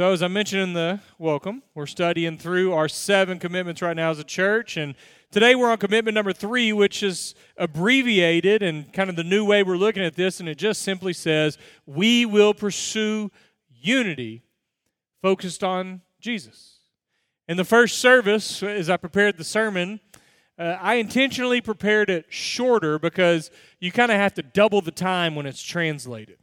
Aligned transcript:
So, 0.00 0.14
as 0.14 0.22
I 0.22 0.28
mentioned 0.28 0.62
in 0.62 0.72
the 0.72 0.98
welcome, 1.18 1.62
we're 1.74 1.84
studying 1.84 2.38
through 2.38 2.72
our 2.72 2.88
seven 2.88 3.38
commitments 3.38 3.82
right 3.82 3.94
now 3.94 4.10
as 4.10 4.18
a 4.18 4.24
church. 4.24 4.78
And 4.78 4.94
today 5.30 5.54
we're 5.54 5.70
on 5.70 5.76
commitment 5.76 6.14
number 6.14 6.32
three, 6.32 6.72
which 6.72 7.02
is 7.02 7.34
abbreviated 7.58 8.62
and 8.62 8.90
kind 8.94 9.10
of 9.10 9.16
the 9.16 9.24
new 9.24 9.44
way 9.44 9.62
we're 9.62 9.76
looking 9.76 10.02
at 10.02 10.16
this. 10.16 10.40
And 10.40 10.48
it 10.48 10.56
just 10.56 10.80
simply 10.80 11.12
says, 11.12 11.58
We 11.84 12.24
will 12.24 12.54
pursue 12.54 13.30
unity 13.78 14.42
focused 15.20 15.62
on 15.62 16.00
Jesus. 16.18 16.78
In 17.46 17.58
the 17.58 17.64
first 17.66 17.98
service, 17.98 18.62
as 18.62 18.88
I 18.88 18.96
prepared 18.96 19.36
the 19.36 19.44
sermon, 19.44 20.00
uh, 20.58 20.78
I 20.80 20.94
intentionally 20.94 21.60
prepared 21.60 22.08
it 22.08 22.24
shorter 22.30 22.98
because 22.98 23.50
you 23.80 23.92
kind 23.92 24.10
of 24.10 24.16
have 24.16 24.32
to 24.32 24.42
double 24.42 24.80
the 24.80 24.92
time 24.92 25.34
when 25.34 25.44
it's 25.44 25.62
translated. 25.62 26.38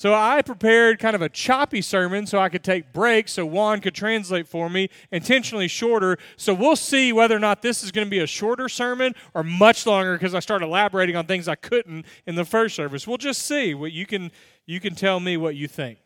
So 0.00 0.14
I 0.14 0.40
prepared 0.40 0.98
kind 0.98 1.14
of 1.14 1.20
a 1.20 1.28
choppy 1.28 1.82
sermon 1.82 2.24
so 2.24 2.38
I 2.38 2.48
could 2.48 2.64
take 2.64 2.90
breaks 2.90 3.32
so 3.32 3.44
Juan 3.44 3.82
could 3.82 3.94
translate 3.94 4.48
for 4.48 4.70
me, 4.70 4.88
intentionally 5.12 5.68
shorter. 5.68 6.16
So 6.38 6.54
we'll 6.54 6.76
see 6.76 7.12
whether 7.12 7.36
or 7.36 7.38
not 7.38 7.60
this 7.60 7.84
is 7.84 7.92
going 7.92 8.06
to 8.06 8.10
be 8.10 8.20
a 8.20 8.26
shorter 8.26 8.70
sermon 8.70 9.14
or 9.34 9.42
much 9.42 9.84
longer 9.84 10.14
because 10.14 10.34
I 10.34 10.40
started 10.40 10.64
elaborating 10.64 11.16
on 11.16 11.26
things 11.26 11.48
I 11.48 11.54
couldn't 11.54 12.06
in 12.26 12.34
the 12.34 12.46
first 12.46 12.76
service. 12.76 13.06
We'll 13.06 13.18
just 13.18 13.42
see. 13.42 13.74
What 13.74 13.92
you 13.92 14.06
can 14.06 14.32
you 14.64 14.80
can 14.80 14.94
tell 14.94 15.20
me 15.20 15.36
what 15.36 15.54
you 15.54 15.68
think. 15.68 15.98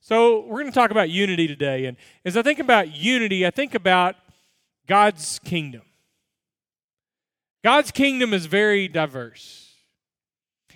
So 0.00 0.40
we're 0.40 0.62
going 0.62 0.72
to 0.72 0.72
talk 0.72 0.90
about 0.90 1.08
unity 1.08 1.46
today, 1.46 1.84
and 1.84 1.96
as 2.24 2.36
I 2.36 2.42
think 2.42 2.58
about 2.58 2.96
unity, 2.96 3.46
I 3.46 3.52
think 3.52 3.76
about 3.76 4.16
God's 4.88 5.38
kingdom. 5.44 5.82
God's 7.62 7.92
kingdom 7.92 8.34
is 8.34 8.46
very 8.46 8.88
diverse. 8.88 9.72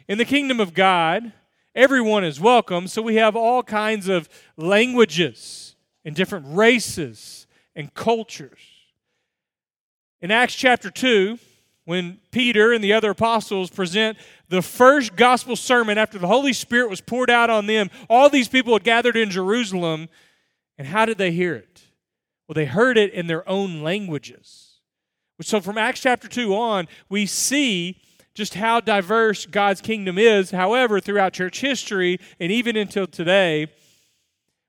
In 0.07 0.19
the 0.19 0.25
kingdom 0.25 0.61
of 0.61 0.73
God 0.73 1.33
everyone 1.74 2.24
is 2.24 2.41
welcome. 2.41 2.87
So 2.87 3.02
we 3.02 3.16
have 3.16 3.37
all 3.37 3.62
kinds 3.62 4.09
of 4.09 4.28
languages 4.56 5.77
and 6.05 6.14
different 6.14 6.47
races 6.48 7.47
and 7.74 7.92
cultures. 7.95 8.60
In 10.20 10.31
Acts 10.31 10.55
chapter 10.55 10.91
2, 10.91 11.39
when 11.84 12.19
Peter 12.31 12.72
and 12.72 12.83
the 12.83 12.92
other 12.92 13.11
apostles 13.11 13.70
present 13.70 14.16
the 14.48 14.62
first 14.62 15.16
gospel 15.16 15.56
sermon 15.56 15.98
after 15.98 16.19
the 16.19 16.27
Holy 16.27 16.53
Spirit 16.53 16.89
was 16.89 17.00
poured 17.00 17.31
out 17.31 17.50
on 17.50 17.66
them, 17.66 17.91
all 18.09 18.31
these 18.31 18.48
people 18.48 18.72
had 18.72 18.84
gathered 18.84 19.16
in 19.16 19.31
Jerusalem. 19.31 20.09
And 20.78 20.88
how 20.88 21.05
did 21.05 21.19
they 21.19 21.31
hear 21.31 21.55
it? 21.55 21.83
Well, 22.48 22.55
they 22.55 22.64
heard 22.64 22.97
it 22.97 23.12
in 23.12 23.27
their 23.27 23.47
own 23.48 23.83
languages. 23.83 24.81
So 25.41 25.61
from 25.61 25.77
Acts 25.77 26.00
chapter 26.00 26.28
2 26.28 26.55
on, 26.55 26.88
we 27.09 27.27
see 27.27 28.00
just 28.35 28.55
how 28.55 28.81
diverse 28.81 29.47
God's 29.47 29.81
kingdom 29.81 30.19
is. 30.19 30.51
However, 30.51 31.01
throughout 31.01 31.33
church 31.33 31.61
history 31.61 32.19
and 32.41 32.51
even 32.51 32.77
until 32.77 33.07
today, 33.07 33.69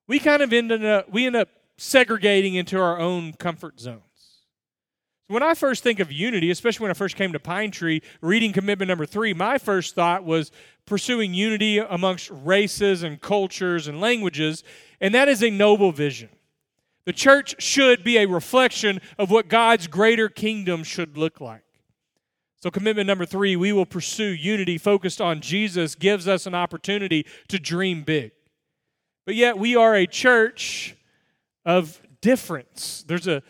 we 0.08 0.20
kind 0.20 0.42
of 0.42 0.54
end 0.54 0.72
up 0.72 1.12
we 1.12 1.26
end 1.26 1.36
up 1.36 1.50
segregating 1.78 2.56
into 2.56 2.80
our 2.80 3.00
own 3.00 3.34
comfort 3.34 3.80
zones. 3.80 4.02
When 5.28 5.42
I 5.42 5.56
first 5.56 5.82
think 5.82 6.00
of 6.00 6.12
unity, 6.12 6.52
especially 6.52 6.84
when 6.84 6.92
I 6.92 6.96
first 6.96 7.16
came 7.16 7.34
to 7.34 7.40
Pine 7.40 7.72
Tree, 7.72 8.04
reading 8.22 8.54
commitment 8.54 8.90
number 8.90 9.08
three, 9.08 9.34
my 9.34 9.58
first 9.58 9.96
thought 9.96 10.24
was 10.24 10.52
pursuing 10.86 11.34
unity 11.34 11.80
amongst 11.80 12.30
races 12.30 13.02
and 13.02 13.20
cultures 13.20 13.88
and 13.88 14.00
languages, 14.00 14.64
and 15.02 15.16
that 15.16 15.28
is 15.28 15.42
a 15.42 15.50
noble 15.50 15.92
vision. 15.92 16.30
The 17.06 17.14
church 17.14 17.56
should 17.60 18.04
be 18.04 18.18
a 18.18 18.28
reflection 18.28 19.02
of 19.18 19.32
what 19.32 19.48
God's 19.48 19.88
greater 19.88 20.30
kingdom 20.30 20.84
should 20.84 21.18
look 21.18 21.42
like. 21.42 21.65
So, 22.66 22.72
commitment 22.72 23.06
number 23.06 23.28
three, 23.28 23.56
we 23.56 23.72
will 23.74 23.86
pursue 23.86 24.24
unity 24.24 24.80
focused 24.80 25.22
on 25.22 25.40
Jesus, 25.40 25.94
gives 25.94 26.28
us 26.28 26.48
an 26.48 26.56
opportunity 26.56 27.28
to 27.48 27.60
dream 27.60 28.02
big. 28.02 28.32
But 29.24 29.36
yet, 29.36 29.60
we 29.60 29.76
are 29.76 29.94
a 29.94 30.08
church 30.08 30.96
of 31.64 32.02
difference. 32.22 33.06
There's 33.08 33.28
a 33.28 33.44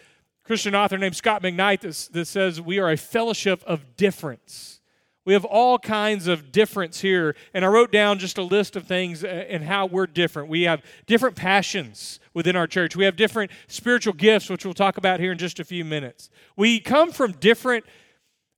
Christian 0.44 0.76
author 0.76 0.98
named 0.98 1.16
Scot 1.16 1.42
McKnight 1.42 1.80
that, 1.80 2.10
that 2.12 2.26
says 2.26 2.60
we 2.60 2.78
are 2.78 2.92
a 2.92 2.98
fellowship 2.98 3.64
of 3.66 3.96
difference. 3.96 4.82
We 5.24 5.32
have 5.32 5.46
all 5.46 5.80
kinds 5.80 6.28
of 6.28 6.52
difference 6.52 7.00
here. 7.00 7.38
And 7.54 7.64
I 7.64 7.70
wrote 7.70 7.94
down 7.94 8.20
just 8.20 8.38
a 8.38 8.44
list 8.44 8.76
of 8.76 8.86
things 8.86 9.24
uh, 9.24 9.28
and 9.28 9.64
how 9.64 9.86
we're 9.86 10.08
different. 10.08 10.50
We 10.50 10.64
have 10.64 10.84
different 11.06 11.38
passions 11.38 12.20
within 12.34 12.58
our 12.58 12.68
church, 12.68 12.98
we 12.98 13.06
have 13.06 13.16
different 13.16 13.50
spiritual 13.68 14.12
gifts, 14.12 14.50
which 14.50 14.66
we'll 14.66 14.74
talk 14.74 14.98
about 14.98 15.22
here 15.22 15.32
in 15.32 15.38
just 15.38 15.62
a 15.62 15.64
few 15.64 15.86
minutes. 15.86 16.30
We 16.58 16.82
come 16.82 17.14
from 17.14 17.32
different 17.32 17.86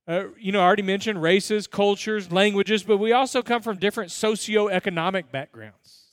uh, 0.07 0.25
you 0.39 0.51
know, 0.51 0.61
I 0.61 0.65
already 0.65 0.83
mentioned 0.83 1.21
races, 1.21 1.67
cultures, 1.67 2.31
languages, 2.31 2.83
but 2.83 2.97
we 2.97 3.11
also 3.11 3.41
come 3.41 3.61
from 3.61 3.77
different 3.77 4.09
socioeconomic 4.09 5.31
backgrounds. 5.31 6.05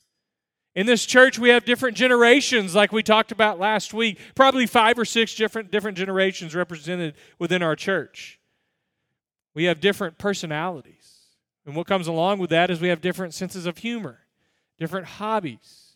In 0.75 0.87
this 0.87 1.07
church, 1.07 1.39
we 1.39 1.51
have 1.51 1.65
different 1.65 1.97
generations, 1.97 2.75
like 2.75 2.91
we 2.91 3.05
talked 3.05 3.31
about 3.31 3.61
last 3.61 3.95
week. 3.95 4.19
Probably 4.35 4.67
five 4.67 4.99
or 4.99 5.05
six 5.05 5.35
different, 5.37 5.71
different 5.71 5.97
generations 5.97 6.55
represented 6.55 7.15
within 7.39 7.63
our 7.63 7.77
church. 7.77 8.41
We 9.55 9.65
have 9.65 9.81
different 9.81 10.19
personalities. 10.19 11.13
And 11.65 11.77
what 11.77 11.87
comes 11.87 12.09
along 12.09 12.41
with 12.41 12.51
that 12.51 12.71
is 12.71 12.81
we 12.81 12.89
have 12.89 13.01
different 13.01 13.35
senses 13.35 13.67
of 13.67 13.79
humor, 13.79 14.21
different 14.77 15.07
hobbies, 15.07 15.93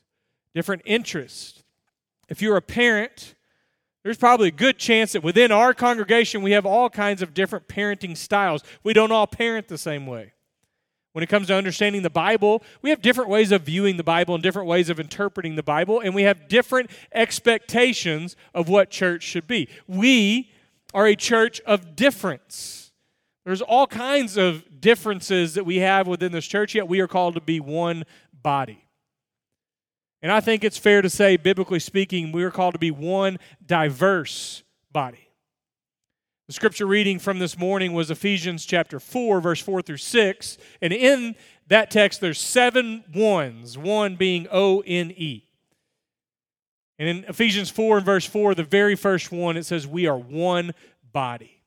different 0.54 0.82
interests. 0.84 1.64
If 2.28 2.40
you're 2.40 2.56
a 2.56 2.62
parent, 2.62 3.34
there's 4.04 4.16
probably 4.16 4.48
a 4.48 4.52
good 4.52 4.78
chance 4.78 5.12
that 5.12 5.22
within 5.22 5.52
our 5.52 5.74
congregation 5.74 6.42
we 6.42 6.52
have 6.52 6.64
all 6.66 6.88
kinds 6.88 7.22
of 7.22 7.34
different 7.34 7.68
parenting 7.68 8.16
styles. 8.16 8.62
We 8.82 8.92
don't 8.92 9.12
all 9.12 9.26
parent 9.26 9.68
the 9.68 9.78
same 9.78 10.06
way. 10.06 10.32
When 11.12 11.22
it 11.22 11.28
comes 11.28 11.48
to 11.48 11.54
understanding 11.54 12.02
the 12.02 12.10
Bible, 12.10 12.62
we 12.80 12.90
have 12.90 13.02
different 13.02 13.28
ways 13.30 13.50
of 13.50 13.62
viewing 13.62 13.96
the 13.96 14.04
Bible 14.04 14.34
and 14.34 14.42
different 14.42 14.68
ways 14.68 14.88
of 14.88 15.00
interpreting 15.00 15.56
the 15.56 15.62
Bible, 15.62 16.00
and 16.00 16.14
we 16.14 16.22
have 16.22 16.48
different 16.48 16.90
expectations 17.12 18.36
of 18.54 18.68
what 18.68 18.90
church 18.90 19.24
should 19.24 19.46
be. 19.46 19.68
We 19.88 20.52
are 20.94 21.06
a 21.06 21.16
church 21.16 21.60
of 21.66 21.96
difference. 21.96 22.92
There's 23.44 23.62
all 23.62 23.86
kinds 23.86 24.36
of 24.36 24.80
differences 24.80 25.54
that 25.54 25.64
we 25.64 25.78
have 25.78 26.06
within 26.06 26.30
this 26.32 26.46
church, 26.46 26.74
yet 26.74 26.86
we 26.86 27.00
are 27.00 27.08
called 27.08 27.34
to 27.34 27.40
be 27.40 27.58
one 27.58 28.04
body. 28.32 28.87
And 30.20 30.32
I 30.32 30.40
think 30.40 30.64
it's 30.64 30.78
fair 30.78 31.00
to 31.02 31.10
say, 31.10 31.36
biblically 31.36 31.78
speaking, 31.78 32.32
we 32.32 32.42
are 32.42 32.50
called 32.50 32.74
to 32.74 32.78
be 32.78 32.90
one 32.90 33.38
diverse 33.64 34.62
body. 34.90 35.28
The 36.48 36.54
scripture 36.54 36.86
reading 36.86 37.18
from 37.18 37.38
this 37.38 37.58
morning 37.58 37.92
was 37.92 38.10
Ephesians 38.10 38.64
chapter 38.64 38.98
4, 38.98 39.40
verse 39.40 39.60
4 39.60 39.82
through 39.82 39.98
6. 39.98 40.58
And 40.80 40.92
in 40.92 41.36
that 41.68 41.90
text, 41.90 42.20
there's 42.20 42.40
seven 42.40 43.04
ones, 43.14 43.76
one 43.76 44.16
being 44.16 44.48
O 44.50 44.80
N 44.86 45.12
E. 45.14 45.44
And 46.98 47.08
in 47.08 47.24
Ephesians 47.28 47.70
4 47.70 47.98
and 47.98 48.06
verse 48.06 48.24
4, 48.24 48.54
the 48.54 48.64
very 48.64 48.96
first 48.96 49.30
one, 49.30 49.56
it 49.56 49.66
says, 49.66 49.86
We 49.86 50.06
are 50.06 50.18
one 50.18 50.72
body, 51.12 51.62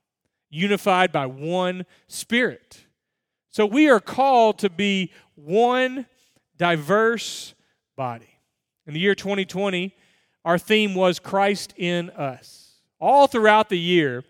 unified 0.49 1.11
by 1.11 1.27
one 1.27 1.85
spirit. 2.07 2.85
So 3.51 3.65
we 3.65 3.89
are 3.89 3.99
called 3.99 4.59
to 4.59 4.69
be 4.69 5.13
one 5.35 6.07
diverse 6.57 7.53
body. 7.95 8.30
In 8.87 8.93
the 8.93 8.99
year 8.99 9.15
2020, 9.15 9.95
our 10.43 10.57
theme 10.57 10.95
was 10.95 11.19
Christ 11.19 11.73
in 11.77 12.09
us. 12.11 12.79
All 12.99 13.27
throughout 13.27 13.69
the 13.69 13.79
year, 13.79 14.23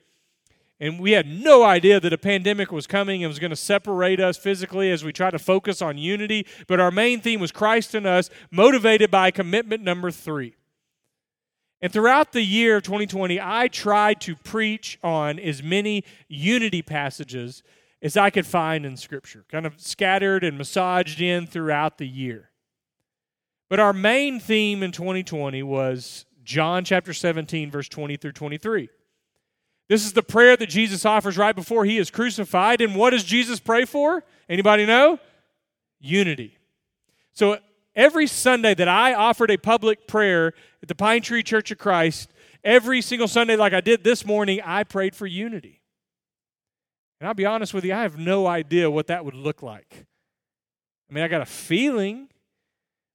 and 0.80 1.00
we 1.00 1.12
had 1.12 1.28
no 1.28 1.64
idea 1.64 2.00
that 2.00 2.12
a 2.12 2.18
pandemic 2.18 2.72
was 2.72 2.88
coming 2.88 3.24
and 3.24 3.30
was 3.30 3.40
going 3.40 3.52
to 3.52 3.56
separate 3.56 4.20
us 4.20 4.38
physically 4.38 4.92
as 4.92 5.04
we 5.04 5.14
try 5.14 5.30
to 5.30 5.38
focus 5.38 5.82
on 5.82 5.98
unity. 5.98 6.48
But 6.68 6.80
our 6.80 6.90
main 6.90 7.22
theme 7.22 7.40
was 7.40 7.52
Christ 7.52 7.94
in 7.94 8.06
us, 8.06 8.30
motivated 8.50 9.12
by 9.12 9.30
commitment 9.32 9.84
number 9.84 10.10
three. 10.10 10.56
And 11.82 11.92
throughout 11.94 12.32
the 12.32 12.44
year 12.44 12.78
of 12.78 12.84
2020, 12.84 13.40
I 13.42 13.68
tried 13.68 14.22
to 14.22 14.36
preach 14.36 15.00
on 15.04 15.40
as 15.40 15.64
many 15.64 16.04
unity 16.28 16.82
passages 16.82 17.64
as 18.02 18.18
I 18.18 18.30
could 18.30 18.48
find 18.48 18.86
in 18.86 18.98
Scripture, 18.98 19.46
kind 19.50 19.66
of 19.66 19.80
scattered 19.80 20.44
and 20.44 20.58
massaged 20.58 21.22
in 21.22 21.48
throughout 21.48 21.98
the 21.98 22.08
year. 22.08 22.51
But 23.72 23.80
our 23.80 23.94
main 23.94 24.42
theme 24.42 24.84
in 24.84 24.92
2020 24.92 25.64
was 25.64 26.26
John 26.44 26.84
chapter 26.84 27.14
17, 27.14 27.72
verse 27.72 27.88
20 27.88 28.18
through 28.18 28.34
23. 28.34 28.90
This 29.88 30.06
is 30.06 30.12
the 30.12 30.22
prayer 30.22 30.58
that 30.58 30.68
Jesus 30.68 31.06
offers 31.06 31.38
right 31.38 31.56
before 31.56 31.86
he 31.86 31.98
is 31.98 32.12
crucified. 32.12 32.82
And 32.82 32.98
what 32.98 33.12
does 33.12 33.24
Jesus 33.24 33.62
pray 33.62 33.86
for? 33.86 34.26
Anybody 34.50 34.86
know? 34.86 35.20
Unity. 36.02 36.58
So 37.32 37.60
every 37.96 38.28
Sunday 38.28 38.74
that 38.74 38.90
I 38.90 39.14
offered 39.14 39.50
a 39.50 39.58
public 39.58 40.06
prayer 40.06 40.52
at 40.82 40.90
the 40.90 40.96
Pine 40.96 41.22
Tree 41.22 41.42
Church 41.42 41.72
of 41.72 41.78
Christ, 41.78 42.30
every 42.66 43.02
single 43.02 43.30
Sunday, 43.30 43.56
like 43.56 43.72
I 43.72 43.80
did 43.80 44.04
this 44.04 44.26
morning, 44.26 44.60
I 44.66 44.84
prayed 44.84 45.16
for 45.16 45.28
unity. 45.28 45.80
And 47.22 47.28
I'll 47.30 47.34
be 47.34 47.46
honest 47.46 47.74
with 47.74 47.86
you, 47.86 47.94
I 47.94 48.02
have 48.02 48.18
no 48.18 48.48
idea 48.48 48.92
what 48.92 49.08
that 49.08 49.24
would 49.24 49.34
look 49.34 49.64
like. 49.64 50.08
I 51.10 51.14
mean, 51.14 51.24
I 51.24 51.30
got 51.30 51.40
a 51.40 51.46
feeling 51.46 52.28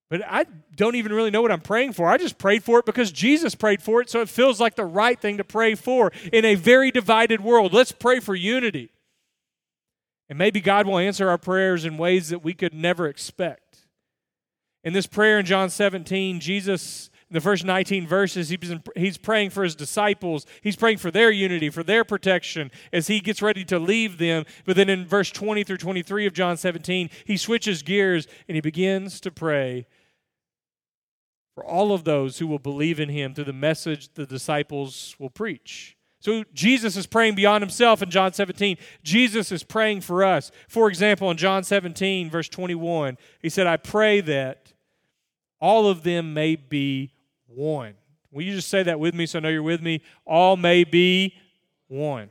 but 0.08 0.22
I 0.24 0.46
don't 0.74 0.94
even 0.94 1.12
really 1.12 1.30
know 1.30 1.42
what 1.42 1.50
I'm 1.50 1.60
praying 1.60 1.94
for. 1.94 2.08
I 2.08 2.16
just 2.16 2.38
prayed 2.38 2.62
for 2.62 2.78
it 2.78 2.86
because 2.86 3.10
Jesus 3.10 3.54
prayed 3.54 3.82
for 3.82 4.00
it, 4.00 4.08
so 4.08 4.20
it 4.20 4.28
feels 4.28 4.60
like 4.60 4.76
the 4.76 4.84
right 4.84 5.20
thing 5.20 5.36
to 5.38 5.44
pray 5.44 5.74
for 5.74 6.12
in 6.32 6.44
a 6.44 6.54
very 6.54 6.90
divided 6.90 7.40
world. 7.40 7.72
Let's 7.72 7.92
pray 7.92 8.20
for 8.20 8.34
unity. 8.34 8.90
And 10.28 10.38
maybe 10.38 10.60
God 10.60 10.86
will 10.86 10.98
answer 10.98 11.28
our 11.28 11.38
prayers 11.38 11.84
in 11.84 11.98
ways 11.98 12.28
that 12.28 12.44
we 12.44 12.54
could 12.54 12.74
never 12.74 13.06
expect. 13.06 13.86
In 14.84 14.92
this 14.92 15.06
prayer 15.06 15.40
in 15.40 15.46
John 15.46 15.70
17, 15.70 16.38
Jesus 16.40 17.10
in 17.28 17.34
the 17.34 17.40
first 17.40 17.64
19 17.64 18.06
verses, 18.06 18.54
he's 18.94 19.18
praying 19.18 19.50
for 19.50 19.64
his 19.64 19.74
disciples. 19.74 20.46
He's 20.62 20.76
praying 20.76 20.98
for 20.98 21.10
their 21.10 21.32
unity, 21.32 21.70
for 21.70 21.82
their 21.82 22.04
protection 22.04 22.70
as 22.92 23.08
he 23.08 23.18
gets 23.18 23.42
ready 23.42 23.64
to 23.64 23.80
leave 23.80 24.18
them. 24.18 24.44
But 24.64 24.76
then 24.76 24.88
in 24.88 25.04
verse 25.04 25.32
20 25.32 25.64
through 25.64 25.78
23 25.78 26.26
of 26.26 26.34
John 26.34 26.56
17, 26.56 27.10
he 27.24 27.36
switches 27.36 27.82
gears 27.82 28.28
and 28.46 28.54
he 28.54 28.60
begins 28.60 29.18
to 29.22 29.32
pray 29.32 29.86
for 31.56 31.64
all 31.64 31.92
of 31.92 32.04
those 32.04 32.38
who 32.38 32.46
will 32.46 32.58
believe 32.58 33.00
in 33.00 33.08
him 33.08 33.32
through 33.32 33.44
the 33.44 33.52
message 33.52 34.12
the 34.12 34.26
disciples 34.26 35.16
will 35.18 35.30
preach. 35.30 35.96
So 36.20 36.44
Jesus 36.52 36.98
is 36.98 37.06
praying 37.06 37.34
beyond 37.34 37.62
himself 37.62 38.02
in 38.02 38.10
John 38.10 38.34
17. 38.34 38.76
Jesus 39.02 39.50
is 39.50 39.62
praying 39.62 40.02
for 40.02 40.22
us. 40.22 40.50
For 40.68 40.86
example, 40.90 41.30
in 41.30 41.38
John 41.38 41.64
17, 41.64 42.28
verse 42.28 42.50
21, 42.50 43.16
he 43.40 43.48
said, 43.48 43.66
I 43.66 43.78
pray 43.78 44.20
that 44.20 44.74
all 45.58 45.88
of 45.88 46.02
them 46.02 46.34
may 46.34 46.56
be 46.56 47.14
one. 47.46 47.94
Will 48.30 48.42
you 48.42 48.52
just 48.52 48.68
say 48.68 48.82
that 48.82 49.00
with 49.00 49.14
me 49.14 49.24
so 49.24 49.38
I 49.38 49.42
know 49.42 49.48
you're 49.48 49.62
with 49.62 49.80
me? 49.80 50.02
All 50.26 50.58
may 50.58 50.84
be 50.84 51.36
one. 51.88 52.22
And 52.24 52.30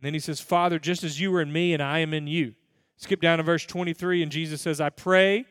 then 0.00 0.14
he 0.14 0.20
says, 0.20 0.40
Father, 0.40 0.78
just 0.78 1.04
as 1.04 1.20
you 1.20 1.34
are 1.34 1.42
in 1.42 1.52
me 1.52 1.74
and 1.74 1.82
I 1.82 1.98
am 1.98 2.14
in 2.14 2.28
you. 2.28 2.54
Skip 2.96 3.20
down 3.20 3.38
to 3.38 3.44
verse 3.44 3.66
23, 3.66 4.22
and 4.22 4.32
Jesus 4.32 4.62
says, 4.62 4.80
I 4.80 4.88
pray 4.88 5.44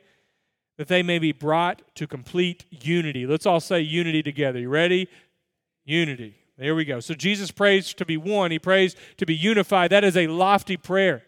that 0.77 0.87
they 0.87 1.03
may 1.03 1.19
be 1.19 1.31
brought 1.31 1.81
to 1.95 2.07
complete 2.07 2.65
unity. 2.69 3.27
Let's 3.27 3.45
all 3.45 3.59
say 3.59 3.81
unity 3.81 4.23
together. 4.23 4.59
You 4.59 4.69
ready? 4.69 5.07
Unity. 5.85 6.35
There 6.57 6.75
we 6.75 6.85
go. 6.85 6.99
So 6.99 7.13
Jesus 7.13 7.51
prays 7.51 7.93
to 7.95 8.05
be 8.05 8.17
one, 8.17 8.51
he 8.51 8.59
prays 8.59 8.95
to 9.17 9.25
be 9.25 9.35
unified. 9.35 9.91
That 9.91 10.03
is 10.03 10.17
a 10.17 10.27
lofty 10.27 10.77
prayer. 10.77 11.23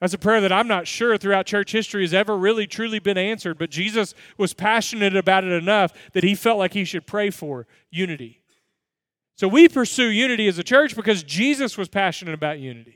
That's 0.00 0.12
a 0.12 0.18
prayer 0.18 0.42
that 0.42 0.52
I'm 0.52 0.68
not 0.68 0.86
sure 0.86 1.16
throughout 1.16 1.46
church 1.46 1.72
history 1.72 2.02
has 2.02 2.12
ever 2.12 2.36
really 2.36 2.66
truly 2.66 2.98
been 2.98 3.16
answered, 3.16 3.58
but 3.58 3.70
Jesus 3.70 4.14
was 4.36 4.52
passionate 4.52 5.16
about 5.16 5.44
it 5.44 5.52
enough 5.52 5.92
that 6.12 6.22
he 6.22 6.34
felt 6.34 6.58
like 6.58 6.74
he 6.74 6.84
should 6.84 7.06
pray 7.06 7.30
for 7.30 7.66
unity. 7.90 8.42
So 9.36 9.48
we 9.48 9.68
pursue 9.68 10.08
unity 10.08 10.48
as 10.48 10.58
a 10.58 10.64
church 10.64 10.94
because 10.94 11.22
Jesus 11.22 11.78
was 11.78 11.88
passionate 11.88 12.34
about 12.34 12.58
unity. 12.58 12.95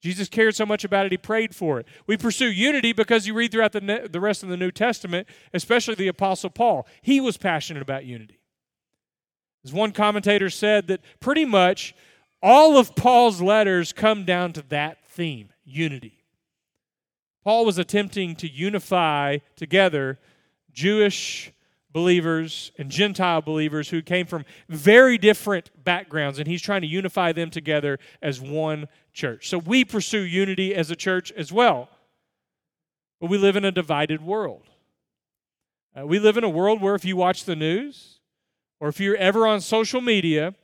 Jesus 0.00 0.28
cared 0.28 0.54
so 0.54 0.64
much 0.64 0.84
about 0.84 1.06
it, 1.06 1.12
he 1.12 1.18
prayed 1.18 1.54
for 1.54 1.80
it. 1.80 1.86
We 2.06 2.16
pursue 2.16 2.50
unity 2.50 2.92
because 2.92 3.26
you 3.26 3.34
read 3.34 3.50
throughout 3.50 3.72
the, 3.72 4.08
the 4.10 4.20
rest 4.20 4.42
of 4.42 4.48
the 4.48 4.56
New 4.56 4.70
Testament, 4.70 5.26
especially 5.52 5.96
the 5.96 6.08
Apostle 6.08 6.50
Paul. 6.50 6.86
He 7.02 7.20
was 7.20 7.36
passionate 7.36 7.82
about 7.82 8.04
unity. 8.04 8.38
As 9.64 9.72
one 9.72 9.90
commentator 9.92 10.50
said, 10.50 10.86
that 10.86 11.00
pretty 11.18 11.44
much 11.44 11.94
all 12.40 12.78
of 12.78 12.94
Paul's 12.94 13.40
letters 13.42 13.92
come 13.92 14.24
down 14.24 14.52
to 14.52 14.62
that 14.68 14.98
theme 15.08 15.50
unity. 15.64 16.24
Paul 17.42 17.64
was 17.64 17.78
attempting 17.78 18.36
to 18.36 18.48
unify 18.48 19.38
together 19.56 20.18
Jewish 20.70 21.52
believers 21.92 22.70
and 22.78 22.90
Gentile 22.90 23.40
believers 23.40 23.88
who 23.88 24.02
came 24.02 24.26
from 24.26 24.44
very 24.68 25.18
different 25.18 25.70
backgrounds, 25.84 26.38
and 26.38 26.46
he's 26.46 26.62
trying 26.62 26.82
to 26.82 26.86
unify 26.86 27.32
them 27.32 27.50
together 27.50 27.98
as 28.22 28.40
one 28.40 28.88
church. 29.12 29.48
So 29.48 29.58
we 29.58 29.84
pursue 29.84 30.20
unity 30.20 30.74
as 30.74 30.90
a 30.90 30.96
church 30.96 31.32
as 31.32 31.52
well. 31.52 31.88
But 33.20 33.30
we 33.30 33.38
live 33.38 33.56
in 33.56 33.64
a 33.64 33.72
divided 33.72 34.22
world. 34.22 34.68
Uh, 35.98 36.06
we 36.06 36.18
live 36.18 36.36
in 36.36 36.44
a 36.44 36.48
world 36.48 36.80
where 36.80 36.94
if 36.94 37.04
you 37.04 37.16
watch 37.16 37.44
the 37.44 37.56
news 37.56 38.20
or 38.80 38.88
if 38.88 39.00
you're 39.00 39.16
ever 39.16 39.46
on 39.46 39.60
social 39.60 40.00
media, 40.00 40.54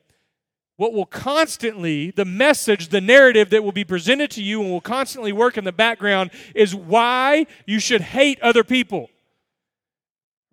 what 0.77 0.93
will 0.93 1.07
constantly, 1.07 2.11
the 2.11 2.25
message, 2.25 2.89
the 2.89 3.01
narrative 3.01 3.51
that 3.51 3.65
will 3.65 3.73
be 3.73 3.85
presented 3.85 4.31
to 4.33 4.43
you 4.43 4.61
and 4.61 4.71
will 4.71 4.81
constantly 4.81 5.33
work 5.33 5.57
in 5.57 5.65
the 5.65 5.73
background 5.73 6.31
is 6.55 6.75
why 6.75 7.47
you 7.67 7.79
should 7.79 8.01
hate 8.01 8.41
other 8.41 8.63
people 8.63 9.09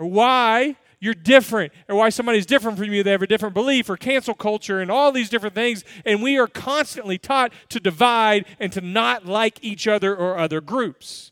or 0.01 0.07
why 0.07 0.75
you're 0.99 1.13
different, 1.13 1.71
or 1.87 1.95
why 1.95 2.09
somebody's 2.09 2.47
different 2.47 2.77
from 2.77 2.91
you, 2.91 3.03
they 3.03 3.11
have 3.11 3.21
a 3.21 3.27
different 3.27 3.53
belief, 3.53 3.87
or 3.87 3.97
cancel 3.97 4.33
culture, 4.33 4.81
and 4.81 4.89
all 4.89 5.11
these 5.11 5.29
different 5.29 5.53
things. 5.53 5.83
And 6.05 6.23
we 6.23 6.39
are 6.39 6.47
constantly 6.47 7.19
taught 7.19 7.53
to 7.69 7.79
divide 7.79 8.45
and 8.59 8.71
to 8.73 8.81
not 8.81 9.27
like 9.27 9.63
each 9.63 9.87
other 9.87 10.15
or 10.15 10.39
other 10.39 10.59
groups. 10.59 11.31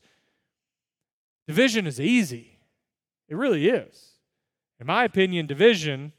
Division 1.48 1.88
is 1.88 2.00
easy, 2.00 2.60
it 3.27 3.36
really 3.36 3.69
is. 3.69 4.12
In 4.80 4.86
my 4.86 5.04
opinion, 5.04 5.48
division 5.48 6.13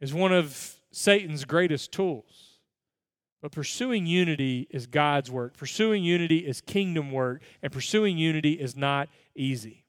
is 0.00 0.14
one 0.14 0.32
of 0.32 0.78
Satan's 0.90 1.44
greatest 1.44 1.92
tools. 1.92 2.56
But 3.42 3.52
pursuing 3.52 4.06
unity 4.06 4.68
is 4.70 4.86
God's 4.86 5.30
work. 5.30 5.56
Pursuing 5.56 6.02
unity 6.02 6.38
is 6.38 6.62
kingdom 6.62 7.12
work, 7.12 7.42
and 7.62 7.70
pursuing 7.70 8.16
unity 8.16 8.54
is 8.54 8.74
not 8.74 9.08
easy. 9.34 9.84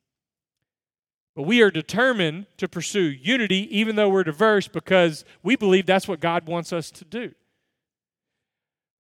But 1.35 1.43
we 1.43 1.61
are 1.61 1.71
determined 1.71 2.47
to 2.57 2.67
pursue 2.67 3.01
unity 3.01 3.67
even 3.77 3.95
though 3.95 4.09
we're 4.09 4.23
diverse 4.23 4.67
because 4.67 5.23
we 5.43 5.55
believe 5.55 5.85
that's 5.85 6.07
what 6.07 6.19
God 6.19 6.45
wants 6.45 6.73
us 6.73 6.91
to 6.91 7.05
do. 7.05 7.33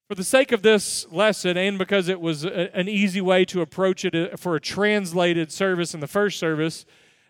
For 0.07 0.15
the 0.15 0.23
sake 0.23 0.51
of 0.51 0.61
this 0.61 1.09
lesson, 1.11 1.55
and 1.55 1.77
because 1.77 2.09
it 2.09 2.19
was 2.19 2.43
a, 2.43 2.75
an 2.75 2.89
easy 2.89 3.21
way 3.21 3.45
to 3.45 3.61
approach 3.61 4.03
it 4.03 4.13
uh, 4.13 4.35
for 4.35 4.55
a 4.55 4.59
translated 4.59 5.51
service 5.51 5.93
in 5.93 6.01
the 6.01 6.07
first 6.07 6.37
service, 6.37 6.85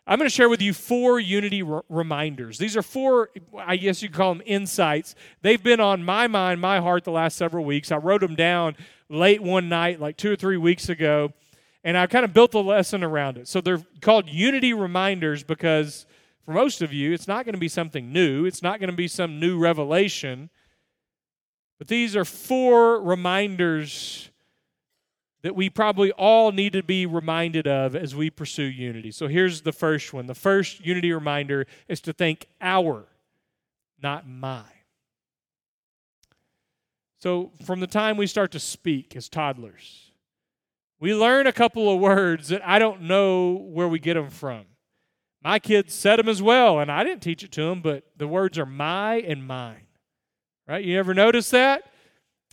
I'm 0.08 0.18
going 0.18 0.30
to 0.30 0.34
share 0.34 0.50
with 0.50 0.64
you 0.64 0.74
four 0.74 1.20
unity 1.20 1.62
reminders. 1.62 2.58
These 2.58 2.76
are 2.76 2.82
four, 2.82 3.30
I 3.56 3.78
guess 3.78 4.02
you 4.02 4.10
could 4.10 4.18
call 4.18 4.34
them 4.34 4.44
insights. 4.48 5.14
They've 5.44 5.62
been 5.62 5.80
on 5.80 6.04
my 6.04 6.28
mind, 6.28 6.60
my 6.60 6.80
heart 6.80 7.04
the 7.04 7.12
last 7.12 7.38
several 7.38 7.66
weeks. 7.66 7.92
I 7.92 7.98
wrote 7.98 8.22
them 8.22 8.34
down 8.34 8.76
late 9.10 9.44
one 9.44 9.70
night, 9.70 10.00
like 10.00 10.18
two 10.18 10.32
or 10.32 10.36
three 10.36 10.58
weeks 10.58 10.90
ago, 10.90 11.34
and 11.84 11.98
I 11.98 12.08
kind 12.08 12.26
of 12.26 12.34
built 12.34 12.54
a 12.54 12.60
lesson 12.60 13.04
around 13.04 13.38
it. 13.38 13.48
So 13.48 13.62
they're 13.62 13.84
called 14.02 14.30
unity 14.30 14.74
reminders 14.74 15.44
because 15.44 16.06
for 16.46 16.54
most 16.54 16.82
of 16.82 16.94
you, 16.94 17.14
it's 17.14 17.28
not 17.28 17.46
going 17.46 17.54
to 17.54 17.60
be 17.60 17.68
something 17.68 18.12
new, 18.12 18.46
it's 18.46 18.62
not 18.62 18.80
going 18.80 18.90
to 18.90 18.96
be 18.96 19.08
some 19.08 19.40
new 19.40 19.58
revelation. 19.58 20.50
But 21.78 21.88
these 21.88 22.16
are 22.16 22.26
four 22.26 23.02
reminders 23.02 24.30
that 25.42 25.56
we 25.56 25.70
probably 25.70 26.12
all 26.12 26.52
need 26.52 26.74
to 26.74 26.84
be 26.84 27.08
reminded 27.08 27.66
of 27.68 27.96
as 27.96 28.16
we 28.16 28.30
pursue 28.30 28.64
unity. 28.64 29.10
So 29.10 29.28
here's 29.28 29.62
the 29.62 29.72
first 29.72 30.14
one. 30.14 30.28
The 30.28 30.36
first 30.36 30.86
unity 30.86 31.12
reminder 31.12 31.66
is 31.88 32.00
to 32.02 32.14
think 32.14 32.46
our, 32.62 33.08
not 34.02 34.28
my. 34.28 34.64
So 37.18 37.52
from 37.66 37.80
the 37.80 37.88
time 37.88 38.18
we 38.18 38.28
start 38.28 38.52
to 38.52 38.60
speak 38.60 39.16
as 39.16 39.30
toddlers, 39.30 40.11
we 41.02 41.16
learn 41.16 41.48
a 41.48 41.52
couple 41.52 41.92
of 41.92 42.00
words 42.00 42.50
that 42.50 42.62
I 42.66 42.78
don't 42.78 43.02
know 43.02 43.54
where 43.54 43.88
we 43.88 44.00
get 44.00 44.14
them 44.14 44.30
from. 44.30 44.66
My 45.44 45.58
kids 45.58 45.96
said 45.96 46.20
them 46.20 46.30
as 46.30 46.42
well, 46.42 46.80
and 46.80 46.92
I 46.92 47.04
didn't 47.04 47.24
teach 47.24 47.44
it 47.44 47.52
to 47.54 47.64
them, 47.64 47.82
but 47.82 48.04
the 48.16 48.28
words 48.28 48.60
are 48.60 48.68
my 48.68 49.16
and 49.16 49.46
mine. 49.46 49.88
Right? 50.68 50.86
You 50.86 51.00
ever 51.00 51.16
notice 51.16 51.50
that? 51.50 51.84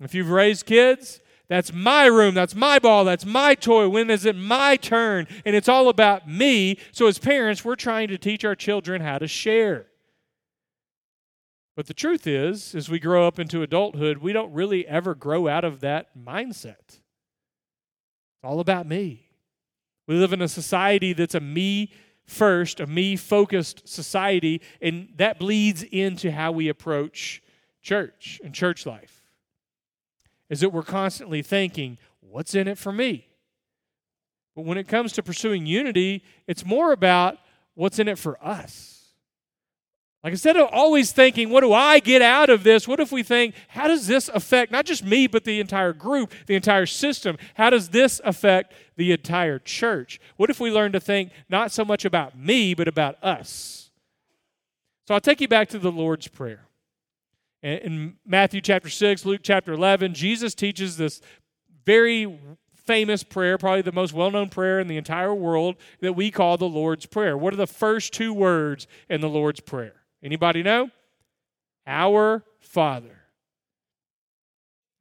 If 0.01 0.15
you've 0.15 0.31
raised 0.31 0.65
kids, 0.65 1.21
that's 1.49 1.75
my 1.75 2.07
room, 2.07 2.35
that's 2.35 2.55
my 2.55 2.79
ball, 2.79 3.05
that's 3.05 3.27
my 3.27 3.55
toy. 3.55 3.87
When 3.89 4.09
is 4.09 4.25
it 4.25 4.35
my 4.35 4.77
turn? 4.77 5.27
And 5.45 5.55
it's 5.55 5.69
all 5.69 5.91
about 5.91 6.27
me. 6.27 6.79
So, 6.93 7.07
as 7.07 7.19
parents, 7.19 7.65
we're 7.65 7.77
trying 7.77 8.09
to 8.09 8.17
teach 8.17 8.47
our 8.47 8.55
children 8.55 9.03
how 9.03 9.19
to 9.19 9.29
share. 9.29 9.87
But 11.77 11.87
the 11.87 11.95
truth 11.95 12.27
is, 12.27 12.75
as 12.75 12.89
we 12.89 12.99
grow 12.99 13.27
up 13.27 13.39
into 13.39 13.63
adulthood, 13.63 14.19
we 14.19 14.33
don't 14.33 14.53
really 14.53 14.87
ever 14.87 15.15
grow 15.15 15.49
out 15.49 15.65
of 15.65 15.81
that 15.81 16.19
mindset. 16.19 17.01
It's 18.39 18.45
all 18.45 18.61
about 18.61 18.87
me. 18.87 19.27
We 20.07 20.15
live 20.15 20.33
in 20.33 20.41
a 20.41 20.49
society 20.49 21.13
that's 21.13 21.35
a 21.35 21.41
me 21.41 21.93
first, 22.25 22.79
a 22.79 22.87
me 22.87 23.17
focused 23.17 23.89
society, 23.89 24.61
and 24.81 25.09
that 25.17 25.39
bleeds 25.41 25.83
into 25.83 26.31
how 26.31 26.53
we 26.53 26.69
approach 26.69 27.43
church 27.83 28.41
and 28.45 28.55
church 28.55 28.87
life. 28.87 29.23
Is 30.51 30.61
that 30.61 30.71
we're 30.71 30.83
constantly 30.83 31.43
thinking, 31.43 31.99
what's 32.21 32.55
in 32.55 32.69
it 32.69 32.79
for 32.79 32.93
me? 32.93 33.27
But 34.55 34.65
when 34.65 34.79
it 34.79 34.89
comes 34.89 35.13
to 35.15 35.23
pursuing 35.23 35.67
unity, 35.67 36.23
it's 36.47 36.65
more 36.65 36.93
about 36.93 37.39
what's 37.75 37.99
in 37.99 38.09
it 38.09 38.19
for 38.19 38.43
us. 38.45 38.98
Like 40.25 40.33
instead 40.33 40.57
of 40.57 40.69
always 40.73 41.13
thinking, 41.13 41.49
what 41.49 41.61
do 41.61 41.73
I 41.73 42.01
get 42.01 42.23
out 42.23 42.51
of 42.51 42.65
this? 42.65 42.89
What 42.89 42.99
if 42.99 43.13
we 43.13 43.23
think, 43.23 43.55
how 43.69 43.87
does 43.87 44.09
this 44.09 44.29
affect 44.29 44.73
not 44.73 44.85
just 44.85 45.05
me, 45.05 45.29
but 45.29 45.45
the 45.45 45.61
entire 45.61 45.93
group, 45.93 46.33
the 46.47 46.57
entire 46.57 46.87
system? 46.87 47.39
How 47.55 47.71
does 47.71 47.91
this 47.91 48.21
affect 48.25 48.73
the 48.97 49.13
entire 49.13 49.61
church? 49.61 50.21
What 50.37 50.51
if 50.51 50.59
we 50.59 50.73
learn 50.73 50.91
to 50.93 51.01
think 51.01 51.31
not 51.49 51.71
so 51.71 51.85
much 51.85 52.05
about 52.05 52.37
me, 52.37 52.75
but 52.75 52.89
about 52.89 53.23
us? 53.23 53.91
So 55.07 55.15
I'll 55.15 55.21
take 55.21 55.41
you 55.41 55.49
back 55.49 55.69
to 55.71 55.79
the 55.79 55.93
Lord's 55.93 56.27
Prayer. 56.27 56.65
In 57.63 58.17
Matthew 58.27 58.61
chapter 58.61 58.89
6, 58.89 59.25
Luke 59.25 59.41
chapter 59.43 59.73
11, 59.73 60.15
Jesus 60.15 60.55
teaches 60.55 60.97
this 60.97 61.21
very 61.87 62.39
famous 62.75 63.23
prayer, 63.23 63.57
probably 63.57 63.83
the 63.83 63.93
most 63.93 64.13
well 64.13 64.31
known 64.31 64.49
prayer 64.49 64.81
in 64.81 64.89
the 64.89 64.97
entire 64.97 65.35
world, 65.35 65.77
that 66.01 66.15
we 66.15 66.31
call 66.31 66.57
the 66.57 66.69
Lord's 66.69 67.07
Prayer. 67.07 67.39
What 67.39 67.53
are 67.53 67.57
the 67.57 67.67
first 67.67 68.13
two 68.13 68.35
words 68.35 68.87
in 69.09 69.21
the 69.21 69.29
Lord's 69.29 69.61
Prayer? 69.61 69.95
Anybody 70.23 70.63
know? 70.63 70.91
Our 71.87 72.45
Father. 72.59 73.19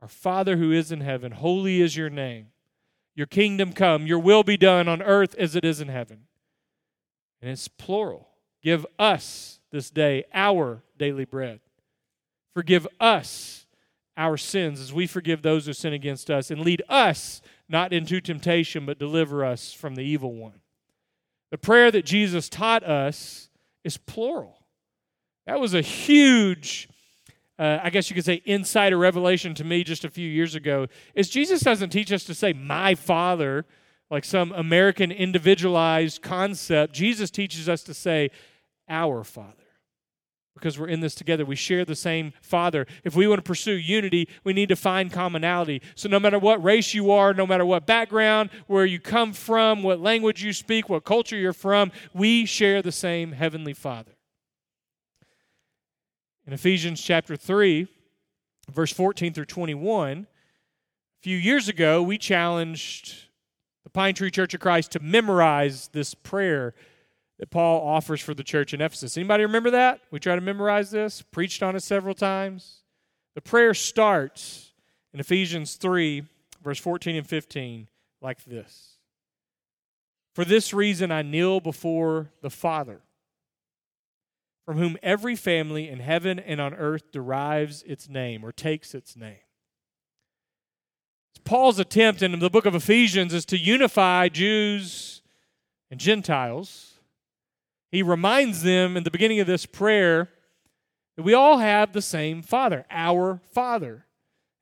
Our 0.02 0.08
Father 0.08 0.58
who 0.58 0.72
is 0.72 0.92
in 0.92 1.02
heaven, 1.02 1.32
holy 1.32 1.82
is 1.82 1.98
your 1.98 2.10
name. 2.10 2.48
Your 3.16 3.28
kingdom 3.28 3.74
come, 3.74 4.06
your 4.06 4.20
will 4.20 4.44
be 4.44 4.58
done 4.58 4.88
on 4.88 5.02
earth 5.02 5.34
as 5.36 5.56
it 5.56 5.66
is 5.66 5.82
in 5.82 5.88
heaven. 5.88 6.28
And 7.42 7.50
it's 7.50 7.68
plural. 7.68 8.30
Give 8.62 8.86
us 9.00 9.60
this 9.72 9.90
day 9.90 10.26
our 10.34 10.84
daily 10.98 11.26
bread. 11.26 11.60
Forgive 12.54 12.88
us 13.00 13.66
our 14.16 14.38
sins 14.38 14.80
as 14.80 14.92
we 14.92 15.08
forgive 15.08 15.42
those 15.42 15.66
who 15.66 15.74
sin 15.74 15.94
against 15.94 16.30
us. 16.30 16.52
And 16.52 16.62
lead 16.62 16.82
us 16.90 17.42
not 17.70 17.94
into 17.94 18.20
temptation, 18.22 18.86
but 18.86 19.00
deliver 19.00 19.46
us 19.46 19.74
from 19.74 19.96
the 19.96 20.02
evil 20.02 20.34
one. 20.34 20.62
The 21.52 21.58
prayer 21.58 21.92
that 21.92 22.06
Jesus 22.06 22.50
taught 22.50 22.84
us 22.84 23.50
is 23.84 23.98
plural. 23.98 24.57
That 25.48 25.62
was 25.62 25.74
a 25.74 25.82
huge, 25.82 26.89
uh, 27.58 27.80
I 27.82 27.89
guess 27.89 28.10
you 28.10 28.13
could 28.13 28.25
say, 28.25 28.42
insider 28.44 28.98
revelation 28.98 29.56
to 29.56 29.63
me 29.63 29.86
just 29.86 30.04
a 30.04 30.10
few 30.10 30.30
years 30.30 30.56
ago. 30.56 30.88
Is 31.16 31.30
Jesus 31.30 31.62
doesn't 31.62 31.89
teach 31.89 32.12
us 32.12 32.25
to 32.25 32.34
say, 32.34 32.51
my 32.51 32.96
Father, 32.96 33.66
like 34.12 34.25
some 34.25 34.51
American 34.51 35.10
individualized 35.10 36.22
concept. 36.22 36.94
Jesus 36.94 37.32
teaches 37.32 37.70
us 37.70 37.82
to 37.84 37.94
say, 37.94 38.30
our 38.89 39.24
Father. 39.24 39.54
Because 40.54 40.77
we're 40.77 40.89
in 40.89 41.00
this 41.00 41.16
together. 41.16 41.46
We 41.46 41.56
share 41.56 41.86
the 41.86 41.96
same 41.96 42.34
Father. 42.42 42.86
If 43.06 43.16
we 43.16 43.25
want 43.27 43.38
to 43.38 43.44
pursue 43.44 43.74
unity, 43.74 44.27
we 44.44 44.51
need 44.51 44.70
to 44.70 44.75
find 44.75 45.13
commonality. 45.13 45.82
So, 45.94 46.10
no 46.10 46.20
matter 46.20 46.39
what 46.39 46.63
race 46.63 46.96
you 46.96 47.12
are, 47.12 47.32
no 47.32 47.46
matter 47.46 47.66
what 47.66 47.86
background, 47.86 48.50
where 48.66 48.86
you 48.86 49.00
come 49.00 49.34
from, 49.34 49.84
what 49.84 50.00
language 50.01 50.44
you 50.44 50.54
speak, 50.54 50.89
what 50.89 51.06
culture 51.06 51.38
you're 51.38 51.54
from, 51.54 51.92
we 52.12 52.46
share 52.46 52.82
the 52.82 52.92
same 52.92 53.34
Heavenly 53.34 53.74
Father. 53.74 54.17
In 56.48 56.54
Ephesians 56.54 57.01
chapter 57.01 57.36
3, 57.36 57.88
verse 58.72 58.94
14 58.94 59.34
through 59.34 59.46
21, 59.46 60.20
a 60.20 60.25
few 61.22 61.36
years 61.36 61.68
ago, 61.68 62.01
we 62.01 62.18
challenged 62.18 63.25
the 63.84 63.89
Pine 63.89 64.13
Tree 64.13 64.32
Church 64.32 64.54
of 64.54 64.62
Christ 64.62 64.94
to 64.94 65.01
memorize 65.01 65.89
this 65.92 66.13
prayer 66.13 66.74
that 67.38 67.50
Paul 67.50 67.86
offers 67.86 68.22
for 68.22 68.34
the 68.34 68.46
church 68.46 68.74
in 68.74 68.80
Ephesus. 68.80 69.18
Anybody 69.18 69.44
remember 69.44 69.72
that? 69.72 70.00
We 70.10 70.22
tried 70.22 70.36
to 70.36 70.42
memorize 70.42 70.89
this, 70.89 71.22
preached 71.22 71.62
on 71.62 71.75
it 71.75 71.84
several 71.84 72.16
times. 72.16 72.84
The 73.36 73.42
prayer 73.42 73.74
starts 73.74 74.72
in 75.13 75.20
Ephesians 75.20 75.75
3, 75.75 76.24
verse 76.63 76.80
14 76.80 77.18
and 77.18 77.27
15, 77.27 77.89
like 78.22 78.46
this 78.46 79.00
For 80.34 80.46
this 80.46 80.74
reason 80.74 81.12
I 81.12 81.24
kneel 81.24 81.60
before 81.60 82.32
the 82.42 82.50
Father, 82.50 83.01
from 84.68 84.78
whom 84.80 84.98
every 85.02 85.38
family 85.38 85.88
in 85.88 86.02
heaven 86.02 86.38
and 86.40 86.60
on 86.60 86.74
earth 86.74 87.10
derives 87.14 87.84
its 87.84 88.10
name 88.10 88.44
or 88.44 88.52
takes 88.52 88.94
its 88.94 89.16
name. 89.16 89.38
Paul's 91.46 91.80
attempt 91.80 92.22
in 92.22 92.38
the 92.38 92.50
book 92.50 92.66
of 92.66 92.76
Ephesians 92.76 93.34
is 93.34 93.46
to 93.46 93.58
unify 93.58 94.28
Jews 94.28 95.22
and 95.90 95.98
Gentiles. 95.98 97.00
He 97.92 98.04
reminds 98.04 98.62
them 98.62 98.98
in 98.98 99.06
the 99.06 99.10
beginning 99.10 99.40
of 99.40 99.48
this 99.48 99.66
prayer 99.66 100.28
that 101.16 101.24
we 101.24 101.34
all 101.34 101.60
have 101.60 101.94
the 101.94 102.02
same 102.02 102.42
Father, 102.42 102.86
our 102.92 103.40
Father. 103.54 104.06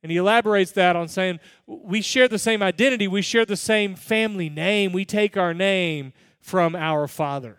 And 0.04 0.12
he 0.12 0.20
elaborates 0.20 0.74
that 0.74 0.96
on 0.96 1.08
saying 1.08 1.40
we 1.66 2.04
share 2.04 2.28
the 2.28 2.38
same 2.38 2.62
identity, 2.62 3.08
we 3.08 3.24
share 3.24 3.46
the 3.46 3.58
same 3.58 3.96
family 3.96 4.52
name, 4.52 4.92
we 4.92 5.04
take 5.04 5.36
our 5.36 5.56
name 5.56 6.14
from 6.42 6.76
our 6.76 7.08
Father. 7.08 7.58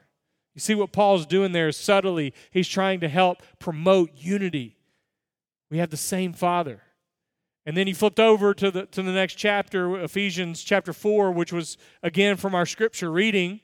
You 0.57 0.61
see 0.61 0.75
what 0.75 0.91
Paul's 0.91 1.27
doing 1.27 1.53
there 1.53 1.71
subtly. 1.71 2.33
He's 2.51 2.67
trying 2.67 3.01
to 3.01 3.09
help 3.09 3.43
promote 3.59 4.13
unity. 4.15 4.79
We 5.71 5.77
have 5.79 5.91
the 5.91 5.99
same 5.99 6.33
Father. 6.33 6.81
And 7.67 7.77
then 7.77 7.87
he 7.87 7.93
flipped 7.93 8.19
over 8.19 8.55
to 8.55 8.71
the, 8.71 8.87
to 8.87 9.03
the 9.03 9.13
next 9.13 9.35
chapter, 9.35 10.03
Ephesians 10.03 10.65
chapter 10.65 10.95
4, 10.95 11.31
which 11.31 11.53
was 11.53 11.77
again 12.03 12.39
from 12.39 12.55
our 12.55 12.65
scripture 12.65 13.13
reading. 13.13 13.61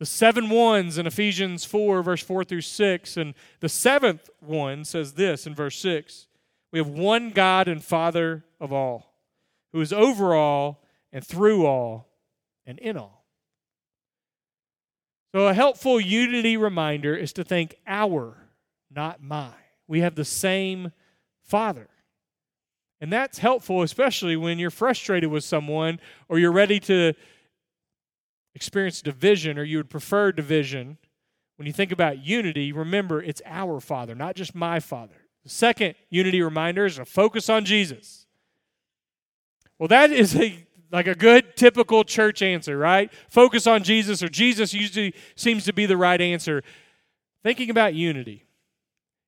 The 0.00 0.06
seven 0.06 0.50
ones 0.50 0.98
in 0.98 1.06
Ephesians 1.06 1.64
4, 1.64 2.02
verse 2.02 2.22
4 2.24 2.42
through 2.42 2.62
6. 2.62 3.16
And 3.16 3.34
the 3.60 3.68
seventh 3.68 4.28
one 4.40 4.84
says 4.84 5.12
this 5.12 5.46
in 5.46 5.54
verse 5.54 5.78
6 5.78 6.26
We 6.72 6.80
have 6.80 6.88
one 6.88 7.30
God 7.30 7.68
and 7.68 7.84
Father 7.84 8.44
of 8.58 8.72
all, 8.72 9.14
who 9.72 9.80
is 9.80 9.92
over 9.92 10.34
all 10.34 10.82
and 11.12 11.24
through 11.24 11.66
all 11.66 12.08
and 12.66 12.80
in 12.80 12.96
all. 12.96 13.23
So, 15.34 15.48
a 15.48 15.52
helpful 15.52 16.00
unity 16.00 16.56
reminder 16.56 17.16
is 17.16 17.32
to 17.32 17.42
think 17.42 17.74
our, 17.88 18.36
not 18.88 19.20
my. 19.20 19.50
We 19.88 19.98
have 19.98 20.14
the 20.14 20.24
same 20.24 20.92
Father. 21.42 21.88
And 23.00 23.12
that's 23.12 23.38
helpful, 23.38 23.82
especially 23.82 24.36
when 24.36 24.60
you're 24.60 24.70
frustrated 24.70 25.28
with 25.30 25.42
someone 25.42 25.98
or 26.28 26.38
you're 26.38 26.52
ready 26.52 26.78
to 26.78 27.14
experience 28.54 29.02
division 29.02 29.58
or 29.58 29.64
you 29.64 29.78
would 29.78 29.90
prefer 29.90 30.30
division. 30.30 30.98
When 31.56 31.66
you 31.66 31.72
think 31.72 31.90
about 31.90 32.24
unity, 32.24 32.70
remember 32.70 33.20
it's 33.20 33.42
our 33.44 33.80
Father, 33.80 34.14
not 34.14 34.36
just 34.36 34.54
my 34.54 34.78
Father. 34.78 35.16
The 35.42 35.50
second 35.50 35.96
unity 36.10 36.42
reminder 36.42 36.86
is 36.86 37.00
a 37.00 37.04
focus 37.04 37.48
on 37.48 37.64
Jesus. 37.64 38.26
Well, 39.80 39.88
that 39.88 40.12
is 40.12 40.36
a 40.36 40.63
like 40.94 41.08
a 41.08 41.14
good 41.16 41.56
typical 41.56 42.04
church 42.04 42.40
answer, 42.40 42.78
right? 42.78 43.12
Focus 43.28 43.66
on 43.66 43.82
Jesus, 43.82 44.22
or 44.22 44.28
Jesus 44.28 44.72
usually 44.72 45.12
seems 45.34 45.64
to 45.64 45.72
be 45.72 45.86
the 45.86 45.96
right 45.96 46.20
answer. 46.20 46.62
Thinking 47.42 47.68
about 47.68 47.94
unity. 47.94 48.44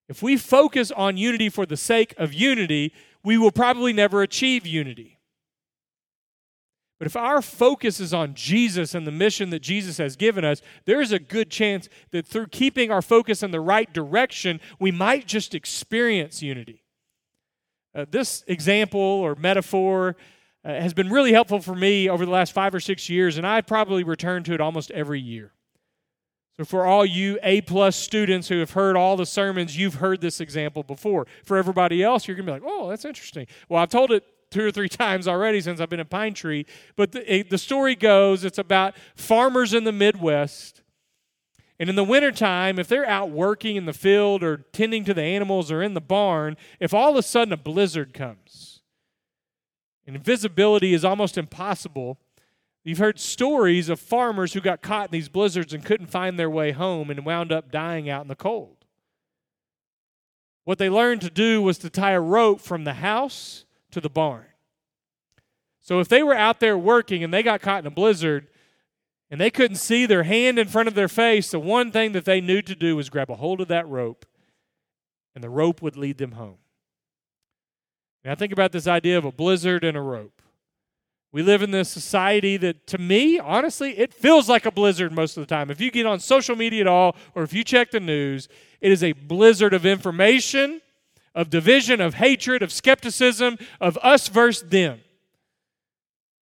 If 0.09 0.23
we 0.23 0.37
focus 0.37 0.93
on 0.93 1.17
unity 1.17 1.49
for 1.49 1.67
the 1.67 1.77
sake 1.77 2.15
of 2.19 2.33
unity, 2.33 2.93
we 3.25 3.37
will 3.37 3.51
probably 3.51 3.93
never 3.93 4.23
achieve 4.23 4.65
unity. 4.65 5.19
But 7.01 7.09
if 7.09 7.17
our 7.17 7.43
focus 7.43 7.99
is 7.99 8.15
on 8.15 8.35
Jesus 8.35 8.95
and 8.95 9.05
the 9.05 9.11
mission 9.11 9.51
that 9.51 9.61
Jesus 9.61 9.99
has 9.99 10.15
given 10.15 10.45
us, 10.45 10.63
there 10.85 11.01
is 11.01 11.11
a 11.11 11.19
good 11.19 11.51
chance 11.51 11.89
that 12.13 12.29
through 12.29 12.47
keeping 12.47 12.93
our 12.93 13.03
focus 13.03 13.43
in 13.43 13.51
the 13.51 13.61
right 13.61 13.93
direction, 13.93 14.61
we 14.79 14.93
might 14.93 15.27
just 15.27 15.53
experience 15.53 16.43
unity. 16.43 16.85
Uh, 17.93 18.07
this 18.09 18.45
example 18.47 19.01
or 19.01 19.35
metaphor 19.35 20.15
Uh, 20.67 20.81
has 20.81 20.93
been 20.93 21.11
really 21.11 21.33
helpful 21.33 21.61
for 21.61 21.77
me 21.77 22.09
over 22.09 22.25
the 22.25 22.33
last 22.33 22.53
five 22.53 22.75
or 22.75 22.81
six 22.81 23.09
years, 23.09 23.39
and 23.39 23.47
I 23.47 23.61
probably 23.61 24.03
return 24.03 24.43
to 24.45 24.53
it 24.53 24.61
almost 24.61 24.91
every 24.91 25.21
year. 25.21 25.53
So, 26.57 26.65
for 26.65 26.85
all 26.85 27.07
you 27.07 27.39
A 27.45 27.61
plus 27.61 27.95
students 27.95 28.49
who 28.49 28.59
have 28.59 28.73
heard 28.73 28.97
all 28.97 29.17
the 29.17 29.27
sermons, 29.27 29.77
you've 29.77 29.97
heard 29.97 30.21
this 30.21 30.41
example 30.41 30.83
before. 30.83 31.29
For 31.45 31.57
everybody 31.57 32.03
else, 32.03 32.27
you're 32.27 32.37
going 32.37 32.47
to 32.47 32.53
be 32.53 32.61
like, 32.61 32.69
oh, 32.69 32.89
that's 32.89 33.05
interesting. 33.05 33.47
Well, 33.69 33.81
I've 33.81 33.91
told 33.91 34.11
it 34.11 34.25
two 34.51 34.65
or 34.65 34.73
three 34.73 34.89
times 34.89 35.29
already 35.29 35.61
since 35.61 35.81
I've 35.81 35.91
been 35.91 36.01
in 36.01 36.07
Pine 36.07 36.35
Tree. 36.35 36.67
But 36.97 37.13
the, 37.13 37.45
the 37.49 37.59
story 37.59 37.95
goes 37.95 38.43
it's 38.43 38.59
about 38.59 38.95
farmers 39.15 39.73
in 39.73 39.85
the 39.85 39.93
Midwest. 39.93 40.83
And 41.79 41.89
in 41.89 41.95
the 41.95 42.05
wintertime, 42.05 42.81
if 42.81 42.89
they're 42.89 43.07
out 43.07 43.31
working 43.31 43.77
in 43.77 43.85
the 43.85 43.93
field 43.93 44.43
or 44.43 44.65
tending 44.73 45.05
to 45.05 45.15
the 45.15 45.23
animals 45.23 45.71
or 45.71 45.81
in 45.83 45.95
the 45.95 46.01
barn, 46.01 46.57
if 46.81 46.93
all 46.93 47.11
of 47.11 47.17
a 47.17 47.23
sudden 47.23 47.53
a 47.53 47.57
blizzard 47.57 48.15
comes 48.15 48.76
and 50.07 50.23
visibility 50.23 50.95
is 50.95 51.05
almost 51.05 51.37
impossible, 51.37 52.19
You've 52.87 52.99
heard 52.99 53.19
stories 53.19 53.89
of 53.89 53.99
farmers 53.99 54.53
who 54.53 54.61
got 54.61 54.81
caught 54.81 55.09
in 55.09 55.11
these 55.11 55.29
blizzards 55.29 55.75
and 55.75 55.85
couldn't 55.85 56.07
find 56.07 56.39
their 56.39 56.49
way 56.49 56.71
home 56.71 57.11
and 57.11 57.27
wound 57.27 57.51
up 57.51 57.73
dying 57.73 58.09
out 58.09 58.23
in 58.23 58.29
the 58.29 58.37
cold. 58.37 58.77
What 60.63 60.79
they 60.79 60.89
learned 60.89 61.21
to 61.23 61.31
do 61.31 61.61
was 61.61 61.79
to 61.79 61.91
tie 61.91 62.13
a 62.13 62.21
rope 62.21 62.61
from 62.61 62.85
the 62.85 62.95
house 62.95 63.65
to 63.91 64.01
the 64.01 64.09
barn. 64.09 64.47
So 65.81 65.99
if 65.99 66.07
they 66.07 66.23
were 66.23 66.37
out 66.37 66.61
there 66.61 66.79
working 66.79 67.25
and 67.25 67.35
they 67.35 67.43
got 67.43 67.61
caught 67.61 67.81
in 67.81 67.89
a 67.89 67.91
blizzard 67.91 68.47
and 69.33 69.41
they 69.41 69.51
couldn't 69.51 69.79
see 69.79 70.07
their 70.07 70.23
hand 70.23 70.57
in 70.57 70.69
front 70.69 70.87
of 70.87 70.95
their 70.95 71.09
face, 71.09 71.51
the 71.51 71.59
one 71.59 71.91
thing 71.91 72.13
that 72.13 72.25
they 72.25 72.41
knew 72.41 72.63
to 72.63 72.77
do 72.77 72.95
was 72.95 73.11
grab 73.11 73.33
a 73.33 73.35
hold 73.35 73.61
of 73.61 73.67
that 73.67 73.89
rope 73.89 74.25
and 75.35 75.43
the 75.43 75.51
rope 75.51 75.83
would 75.83 75.97
lead 75.97 76.19
them 76.19 76.33
home. 76.33 76.59
Now 78.27 78.35
think 78.35 78.53
about 78.53 78.73
this 78.73 78.89
idea 78.89 79.17
of 79.17 79.25
a 79.25 79.31
blizzard 79.31 79.85
and 79.85 79.97
a 79.97 80.01
rope. 80.01 80.43
We 81.31 81.45
live 81.45 81.63
in 81.63 81.71
this 81.71 81.89
society 81.89 82.57
that, 82.57 82.85
to 82.89 82.99
me, 82.99 83.39
honestly, 83.39 83.97
it 83.99 84.13
feels 84.13 84.49
like 84.49 84.67
a 84.67 84.73
blizzard 84.73 85.13
most 85.13 85.37
of 85.37 85.47
the 85.47 85.55
time. 85.55 85.71
If 85.71 85.81
you 85.81 85.93
get 85.93 86.07
on 86.07 86.19
social 86.19 86.57
media 86.57 86.81
at 86.81 86.87
all, 86.89 87.15
or 87.37 87.45
if 87.45 87.53
you 87.53 87.63
check 87.63 87.93
the 87.93 88.01
news, 88.01 88.49
it 88.81 88.91
is 88.91 89.05
a 89.05 89.13
blizzard 89.13 89.73
of 89.73 89.87
information, 89.87 90.81
of 91.37 91.51
division, 91.51 92.01
of 92.01 92.15
hatred, 92.15 92.63
of 92.63 92.73
skepticism, 92.73 93.59
of 93.81 93.97
us 94.03 94.27
versus 94.27 94.69
them. 94.71 95.01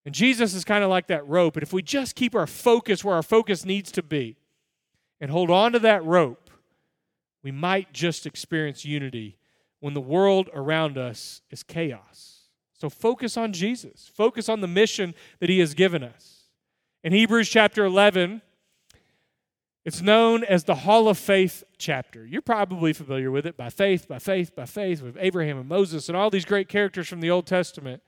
And 0.06 0.14
Jesus 0.14 0.54
is 0.54 0.64
kind 0.64 0.84
of 0.84 0.88
like 0.88 1.08
that 1.08 1.26
rope. 1.28 1.56
And 1.56 1.62
if 1.62 1.72
we 1.74 1.82
just 1.82 2.16
keep 2.16 2.34
our 2.34 2.46
focus 2.46 3.04
where 3.04 3.16
our 3.16 3.22
focus 3.22 3.62
needs 3.62 3.92
to 3.92 4.02
be 4.02 4.36
and 5.20 5.30
hold 5.30 5.50
on 5.50 5.72
to 5.72 5.78
that 5.80 6.02
rope, 6.02 6.50
we 7.42 7.50
might 7.50 7.92
just 7.92 8.24
experience 8.24 8.86
unity 8.86 9.36
when 9.84 9.92
the 9.92 10.00
world 10.00 10.48
around 10.54 10.96
us 10.96 11.42
is 11.50 11.62
chaos. 11.62 12.44
So 12.72 12.88
focus 12.88 13.36
on 13.36 13.52
Jesus. 13.52 14.10
Focus 14.14 14.48
on 14.48 14.62
the 14.62 14.66
mission 14.66 15.14
that 15.40 15.50
he 15.50 15.58
has 15.58 15.74
given 15.74 16.02
us. 16.02 16.44
In 17.02 17.12
Hebrews 17.12 17.50
chapter 17.50 17.84
11, 17.84 18.40
it's 19.84 20.00
known 20.00 20.42
as 20.42 20.64
the 20.64 20.74
Hall 20.74 21.06
of 21.06 21.18
Faith 21.18 21.64
chapter. 21.76 22.24
You're 22.24 22.40
probably 22.40 22.94
familiar 22.94 23.30
with 23.30 23.44
it 23.44 23.58
by 23.58 23.68
faith, 23.68 24.08
by 24.08 24.18
faith, 24.18 24.56
by 24.56 24.64
faith, 24.64 25.02
with 25.02 25.18
Abraham 25.20 25.58
and 25.58 25.68
Moses 25.68 26.08
and 26.08 26.16
all 26.16 26.30
these 26.30 26.46
great 26.46 26.70
characters 26.70 27.06
from 27.06 27.20
the 27.20 27.30
Old 27.30 27.46
Testament. 27.46 28.02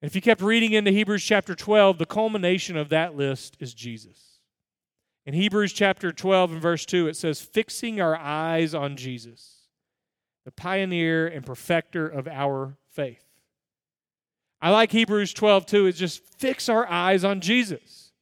And 0.00 0.08
if 0.10 0.14
you 0.14 0.22
kept 0.22 0.40
reading 0.40 0.72
into 0.72 0.90
Hebrews 0.90 1.22
chapter 1.22 1.54
12, 1.54 1.98
the 1.98 2.06
culmination 2.06 2.78
of 2.78 2.88
that 2.88 3.14
list 3.14 3.58
is 3.60 3.74
Jesus. 3.74 4.38
In 5.26 5.34
Hebrews 5.34 5.74
chapter 5.74 6.12
12 6.12 6.52
and 6.52 6.62
verse 6.62 6.86
2, 6.86 7.08
it 7.08 7.16
says, 7.16 7.42
Fixing 7.42 8.00
our 8.00 8.16
eyes 8.16 8.74
on 8.74 8.96
Jesus, 8.96 9.59
the 10.44 10.52
pioneer 10.52 11.26
and 11.26 11.44
perfecter 11.44 12.08
of 12.08 12.26
our 12.28 12.76
faith. 12.90 13.24
I 14.62 14.70
like 14.70 14.92
Hebrews 14.92 15.32
12 15.32 15.66
too. 15.66 15.86
It's 15.86 15.98
just 15.98 16.22
fix 16.38 16.68
our 16.68 16.86
eyes 16.86 17.24
on 17.24 17.40
Jesus. 17.40 18.12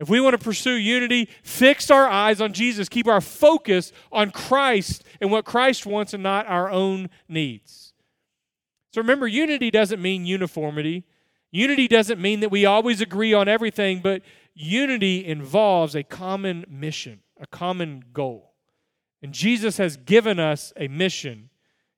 If 0.00 0.08
we 0.08 0.20
want 0.20 0.38
to 0.38 0.44
pursue 0.44 0.74
unity, 0.74 1.28
fix 1.42 1.90
our 1.90 2.08
eyes 2.08 2.40
on 2.40 2.52
Jesus. 2.52 2.88
Keep 2.88 3.08
our 3.08 3.20
focus 3.20 3.92
on 4.12 4.30
Christ 4.30 5.02
and 5.20 5.30
what 5.30 5.44
Christ 5.44 5.86
wants 5.86 6.14
and 6.14 6.22
not 6.22 6.46
our 6.46 6.70
own 6.70 7.10
needs. 7.28 7.92
So 8.94 9.00
remember, 9.00 9.26
unity 9.26 9.70
doesn't 9.70 10.00
mean 10.00 10.24
uniformity. 10.24 11.04
Unity 11.50 11.88
doesn't 11.88 12.20
mean 12.20 12.40
that 12.40 12.50
we 12.50 12.64
always 12.64 13.00
agree 13.00 13.34
on 13.34 13.48
everything, 13.48 14.00
but 14.00 14.22
unity 14.54 15.24
involves 15.24 15.96
a 15.96 16.02
common 16.02 16.64
mission, 16.68 17.20
a 17.40 17.46
common 17.46 18.04
goal. 18.12 18.54
And 19.22 19.32
Jesus 19.32 19.78
has 19.78 19.96
given 19.96 20.38
us 20.38 20.72
a 20.76 20.88
mission. 20.88 21.50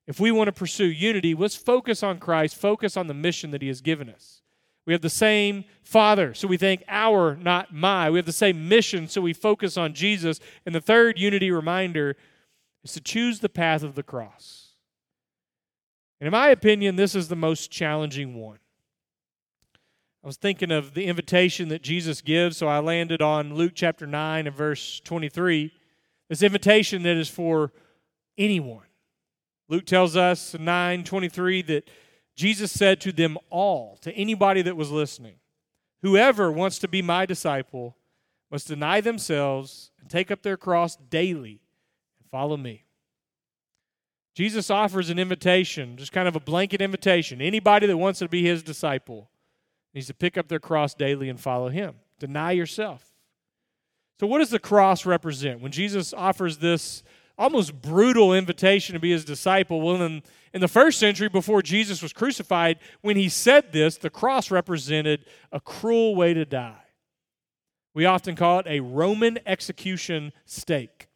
If 0.06 0.18
we 0.18 0.32
want 0.32 0.48
to 0.48 0.52
pursue 0.52 0.86
unity, 0.86 1.34
let's 1.34 1.56
focus 1.56 2.02
on 2.02 2.18
Christ, 2.18 2.56
focus 2.56 2.96
on 2.96 3.06
the 3.06 3.14
mission 3.14 3.50
that 3.50 3.62
He 3.62 3.68
has 3.68 3.80
given 3.80 4.08
us. 4.08 4.42
We 4.86 4.94
have 4.94 5.02
the 5.02 5.10
same 5.10 5.64
Father, 5.82 6.34
so 6.34 6.48
we 6.48 6.56
think 6.56 6.82
our, 6.88 7.36
not 7.36 7.72
my. 7.72 8.10
We 8.10 8.18
have 8.18 8.26
the 8.26 8.32
same 8.32 8.68
mission, 8.68 9.08
so 9.08 9.20
we 9.20 9.32
focus 9.32 9.76
on 9.76 9.92
Jesus. 9.92 10.40
And 10.64 10.74
the 10.74 10.80
third 10.80 11.18
unity 11.18 11.50
reminder 11.50 12.16
is 12.82 12.92
to 12.94 13.00
choose 13.00 13.40
the 13.40 13.48
path 13.48 13.82
of 13.82 13.94
the 13.94 14.02
cross. 14.02 14.70
And 16.18 16.26
in 16.26 16.32
my 16.32 16.48
opinion, 16.48 16.96
this 16.96 17.14
is 17.14 17.28
the 17.28 17.36
most 17.36 17.70
challenging 17.70 18.34
one. 18.34 18.58
I 20.22 20.26
was 20.26 20.36
thinking 20.36 20.70
of 20.70 20.92
the 20.92 21.06
invitation 21.06 21.68
that 21.68 21.82
Jesus 21.82 22.20
gives, 22.20 22.56
so 22.58 22.66
I 22.66 22.78
landed 22.80 23.22
on 23.22 23.54
Luke 23.54 23.72
chapter 23.74 24.06
9 24.06 24.46
and 24.46 24.56
verse 24.56 25.00
23. 25.00 25.72
This 26.30 26.44
invitation 26.44 27.02
that 27.02 27.16
is 27.16 27.28
for 27.28 27.72
anyone. 28.38 28.86
Luke 29.68 29.84
tells 29.84 30.16
us 30.16 30.54
in 30.54 30.64
9:23 30.64 31.60
that 31.62 31.90
Jesus 32.36 32.70
said 32.70 33.00
to 33.00 33.12
them 33.12 33.36
all, 33.50 33.96
to 33.98 34.12
anybody 34.12 34.62
that 34.62 34.76
was 34.76 34.92
listening, 34.92 35.40
whoever 36.02 36.50
wants 36.50 36.78
to 36.78 36.88
be 36.88 37.02
my 37.02 37.26
disciple 37.26 37.96
must 38.48 38.68
deny 38.68 39.00
themselves 39.00 39.90
and 40.00 40.08
take 40.08 40.30
up 40.30 40.42
their 40.42 40.56
cross 40.56 40.94
daily 40.96 41.60
and 42.20 42.30
follow 42.30 42.56
me. 42.56 42.84
Jesus 44.36 44.70
offers 44.70 45.10
an 45.10 45.18
invitation, 45.18 45.96
just 45.96 46.12
kind 46.12 46.28
of 46.28 46.36
a 46.36 46.40
blanket 46.40 46.80
invitation. 46.80 47.42
Anybody 47.42 47.88
that 47.88 47.98
wants 47.98 48.20
to 48.20 48.28
be 48.28 48.42
his 48.42 48.62
disciple 48.62 49.30
needs 49.92 50.06
to 50.06 50.14
pick 50.14 50.38
up 50.38 50.46
their 50.46 50.60
cross 50.60 50.94
daily 50.94 51.28
and 51.28 51.40
follow 51.40 51.68
him. 51.68 51.96
Deny 52.20 52.52
yourself. 52.52 53.09
So, 54.20 54.26
what 54.26 54.40
does 54.40 54.50
the 54.50 54.58
cross 54.58 55.06
represent? 55.06 55.62
When 55.62 55.72
Jesus 55.72 56.12
offers 56.12 56.58
this 56.58 57.02
almost 57.38 57.80
brutal 57.80 58.34
invitation 58.34 58.92
to 58.92 59.00
be 59.00 59.12
his 59.12 59.24
disciple, 59.24 59.80
well, 59.80 60.02
in, 60.02 60.22
in 60.52 60.60
the 60.60 60.68
first 60.68 60.98
century, 60.98 61.30
before 61.30 61.62
Jesus 61.62 62.02
was 62.02 62.12
crucified, 62.12 62.80
when 63.00 63.16
he 63.16 63.30
said 63.30 63.72
this, 63.72 63.96
the 63.96 64.10
cross 64.10 64.50
represented 64.50 65.24
a 65.52 65.58
cruel 65.58 66.14
way 66.14 66.34
to 66.34 66.44
die. 66.44 66.82
We 67.94 68.04
often 68.04 68.36
call 68.36 68.58
it 68.58 68.66
a 68.68 68.80
Roman 68.80 69.38
execution 69.46 70.34
stake. 70.44 71.08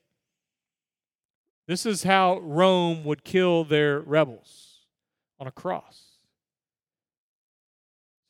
This 1.68 1.84
is 1.84 2.04
how 2.04 2.38
Rome 2.38 3.04
would 3.04 3.22
kill 3.22 3.64
their 3.64 4.00
rebels 4.00 4.78
on 5.38 5.46
a 5.46 5.52
cross. 5.52 6.04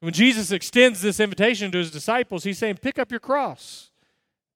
When 0.00 0.12
Jesus 0.12 0.50
extends 0.50 1.00
this 1.00 1.21
invitation 1.21 1.71
to 1.71 1.78
his 1.78 1.93
disciples, 1.93 2.43
he's 2.43 2.59
saying, 2.59 2.78
Pick 2.78 2.99
up 2.99 3.12
your 3.12 3.21
cross. 3.21 3.93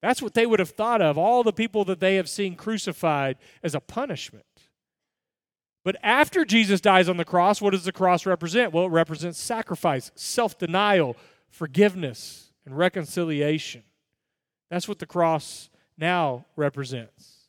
That's 0.01 0.23
what 0.23 0.35
they 0.35 0.47
would 0.47 0.61
have 0.61 0.71
thought 0.71 1.03
of, 1.03 1.19
all 1.19 1.43
the 1.43 1.53
people 1.53 1.85
that 1.87 2.01
they 2.01 2.17
have 2.17 2.29
seen 2.29 2.55
crucified 2.55 3.37
as 3.63 3.75
a 3.75 3.81
punishment. 3.81 4.45
But 5.85 5.97
after 6.03 6.45
Jesus 6.45 6.81
dies 6.81 7.09
on 7.09 7.17
the 7.17 7.25
cross, 7.25 7.61
what 7.61 7.71
does 7.71 7.85
the 7.85 7.93
cross 7.93 8.27
represent? 8.27 8.73
Well, 8.73 8.85
it 8.85 8.91
represents 8.91 9.39
sacrifice, 9.39 10.11
self 10.15 10.59
denial, 10.59 11.17
forgiveness, 11.49 12.53
and 12.65 12.77
reconciliation. 12.77 13.83
That's 14.71 14.87
what 14.87 14.99
the 14.99 15.07
cross 15.07 15.71
now 15.97 16.45
represents. 16.57 17.49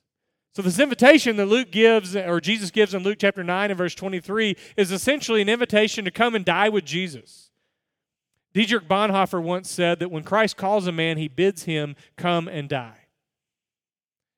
So, 0.55 0.61
this 0.61 0.79
invitation 0.79 1.35
that 1.37 1.45
Luke 1.45 1.71
gives, 1.71 2.15
or 2.15 2.41
Jesus 2.41 2.71
gives 2.71 2.93
in 2.93 3.03
Luke 3.03 3.17
chapter 3.19 3.43
9 3.43 3.71
and 3.71 3.77
verse 3.77 3.93
23, 3.93 4.55
is 4.77 4.91
essentially 4.91 5.41
an 5.41 5.49
invitation 5.49 6.05
to 6.05 6.11
come 6.11 6.33
and 6.33 6.43
die 6.43 6.69
with 6.69 6.85
Jesus. 6.85 7.48
Dietrich 8.53 8.87
Bonhoeffer 8.87 9.41
once 9.41 9.69
said 9.69 9.99
that 9.99 10.11
when 10.11 10.23
Christ 10.23 10.57
calls 10.57 10.87
a 10.87 10.91
man, 10.91 11.17
he 11.17 11.27
bids 11.27 11.63
him 11.63 11.95
come 12.17 12.47
and 12.47 12.67
die. 12.67 12.97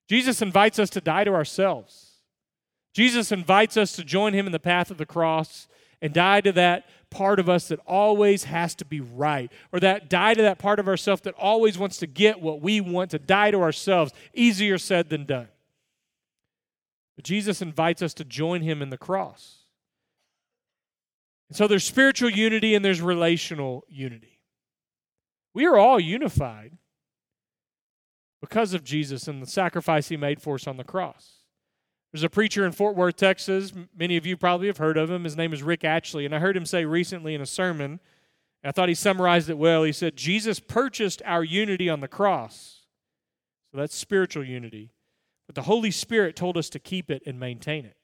Jesus 0.10 0.41
invites 0.41 0.80
us 0.80 0.89
to 0.91 1.02
die 1.02 1.24
to 1.24 1.34
ourselves. 1.34 2.19
Jesus 2.93 3.32
invites 3.32 3.78
us 3.78 3.93
to 3.93 4.04
join 4.04 4.34
him 4.34 4.45
in 4.45 4.52
the 4.52 4.60
path 4.60 4.91
of 4.91 4.97
the 4.97 5.06
cross 5.06 5.67
and 6.02 6.13
die 6.13 6.41
to 6.41 6.52
that 6.52 6.86
part 7.10 7.39
of 7.39 7.47
us 7.47 7.67
that 7.67 7.80
always 7.86 8.45
has 8.45 8.74
to 8.76 8.86
be 8.86 9.00
right, 9.00 9.52
or 9.71 9.80
that 9.80 10.10
die 10.10 10.34
to 10.34 10.41
that 10.41 10.60
part 10.60 10.80
of 10.80 10.88
ourselves 10.88 11.21
that 11.21 11.36
always 11.36 11.78
wants 11.78 11.97
to 11.97 12.08
get 12.08 12.41
what 12.41 12.62
we 12.62 12.82
want, 12.82 13.12
to 13.12 13.19
die 13.19 13.52
to 13.52 13.62
ourselves. 13.62 14.12
Easier 14.34 14.78
said 14.78 15.10
than 15.10 15.26
done. 15.26 15.50
But 17.15 17.26
Jesus 17.26 17.62
invites 17.62 18.02
us 18.02 18.13
to 18.15 18.26
join 18.26 18.62
him 18.62 18.82
in 18.82 18.89
the 18.89 18.97
cross. 18.97 19.61
And 21.52 21.58
so 21.58 21.68
there's 21.68 21.84
spiritual 21.84 22.30
unity 22.30 22.76
and 22.76 22.86
there's 22.86 23.02
relational 23.02 23.84
unity. 23.90 24.40
We 25.54 25.66
are 25.66 25.76
all 25.76 26.00
unified 26.00 26.78
because 28.40 28.74
of 28.74 28.86
Jesus 28.86 29.28
and 29.28 29.42
the 29.42 29.46
sacrifice 29.46 30.08
he 30.08 30.16
made 30.16 30.42
for 30.42 30.56
us 30.56 30.66
on 30.66 30.78
the 30.78 30.86
cross. 30.86 31.40
There's 32.14 32.24
a 32.24 32.30
preacher 32.30 32.66
in 32.66 32.72
Fort 32.72 32.96
Worth, 32.96 33.18
Texas. 33.18 33.74
Many 33.94 34.16
of 34.16 34.26
you 34.26 34.38
probably 34.38 34.68
have 34.68 34.78
heard 34.78 34.96
of 34.98 35.12
him. 35.12 35.26
His 35.26 35.36
name 35.36 35.52
is 35.52 35.62
Rick 35.62 35.82
Atchley. 35.82 36.24
And 36.24 36.34
I 36.34 36.40
heard 36.40 36.56
him 36.56 36.66
say 36.66 36.86
recently 36.86 37.36
in 37.36 37.42
a 37.42 37.46
sermon, 37.46 38.00
I 38.64 38.72
thought 38.72 38.88
he 38.88 38.96
summarized 38.96 39.50
it 39.50 39.58
well. 39.58 39.84
He 39.84 39.92
said, 39.92 40.16
Jesus 40.16 40.62
purchased 40.62 41.22
our 41.26 41.44
unity 41.44 41.90
on 41.90 42.00
the 42.00 42.08
cross. 42.08 42.86
So 43.74 43.78
that's 43.78 43.94
spiritual 43.94 44.46
unity. 44.46 44.94
But 45.48 45.56
the 45.56 45.64
Holy 45.64 45.92
Spirit 45.92 46.38
told 46.38 46.56
us 46.56 46.70
to 46.70 46.80
keep 46.80 47.12
it 47.12 47.24
and 47.26 47.38
maintain 47.38 47.84
it. 47.84 47.98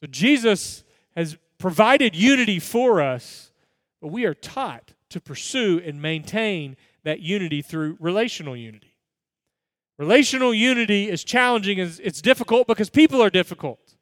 So 0.00 0.06
Jesus 0.06 0.82
has 1.14 1.36
provided 1.60 2.16
unity 2.16 2.58
for 2.58 3.00
us, 3.00 3.52
but 4.00 4.08
we 4.08 4.24
are 4.24 4.34
taught 4.34 4.94
to 5.10 5.20
pursue 5.20 5.80
and 5.84 6.02
maintain 6.02 6.76
that 7.04 7.20
unity 7.20 7.62
through 7.62 7.96
relational 8.00 8.56
unity. 8.56 8.96
Relational 9.98 10.54
unity 10.54 11.08
is 11.10 11.22
challenging, 11.22 11.78
it's 11.78 12.22
difficult 12.22 12.66
because 12.66 12.88
people 12.88 13.22
are 13.22 13.30
difficult. 13.30 13.96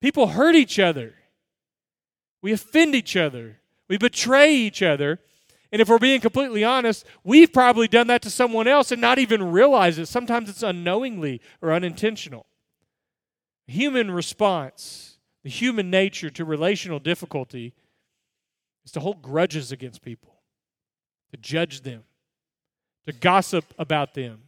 People 0.00 0.28
hurt 0.28 0.54
each 0.54 0.78
other. 0.78 1.14
We 2.40 2.52
offend 2.52 2.94
each 2.94 3.14
other. 3.14 3.58
We 3.88 3.98
betray 3.98 4.54
each 4.54 4.82
other. 4.82 5.20
And 5.70 5.80
if 5.80 5.88
we're 5.88 5.98
being 5.98 6.20
completely 6.20 6.64
honest, 6.64 7.04
we've 7.22 7.52
probably 7.52 7.88
done 7.88 8.06
that 8.06 8.22
to 8.22 8.30
someone 8.30 8.66
else 8.66 8.90
and 8.90 9.00
not 9.00 9.18
even 9.18 9.52
realize 9.52 9.98
it. 9.98 10.06
Sometimes 10.06 10.48
it's 10.48 10.62
unknowingly 10.62 11.40
or 11.60 11.72
unintentional. 11.72 12.46
Human 13.66 14.10
response, 14.10 15.11
the 15.42 15.50
human 15.50 15.90
nature 15.90 16.30
to 16.30 16.44
relational 16.44 16.98
difficulty 16.98 17.74
is 18.84 18.92
to 18.92 19.00
hold 19.00 19.22
grudges 19.22 19.72
against 19.72 20.02
people, 20.02 20.34
to 21.30 21.36
judge 21.36 21.82
them, 21.82 22.04
to 23.06 23.12
gossip 23.12 23.64
about 23.78 24.14
them. 24.14 24.42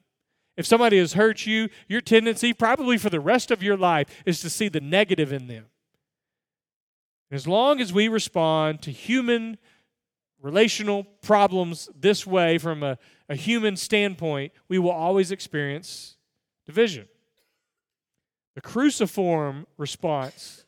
If 0.57 0.67
somebody 0.67 0.99
has 0.99 1.15
hurt 1.15 1.47
you, 1.47 1.69
your 1.89 2.01
tendency, 2.01 2.53
probably 2.53 2.97
for 2.97 3.11
the 3.11 3.21
rest 3.21 3.51
of 3.51 3.63
your 3.63 3.77
life, 3.77 4.09
is 4.25 4.41
to 4.41 4.51
see 4.51 4.69
the 4.69 4.81
negative 4.81 5.33
in 5.33 5.49
them. 5.49 5.67
As 7.31 7.49
long 7.49 7.81
as 7.81 7.93
we 7.93 8.07
respond 8.07 8.81
to 8.83 8.93
human 8.93 9.59
relational 10.41 11.05
problems 11.23 11.89
this 11.99 12.27
way 12.27 12.59
from 12.59 12.83
a, 12.83 12.99
a 13.29 13.35
human 13.35 13.77
standpoint, 13.77 14.53
we 14.69 14.79
will 14.79 14.91
always 14.91 15.33
experience 15.33 16.17
division. 16.67 17.09
The 18.55 18.61
cruciform 18.61 19.67
response 19.77 20.64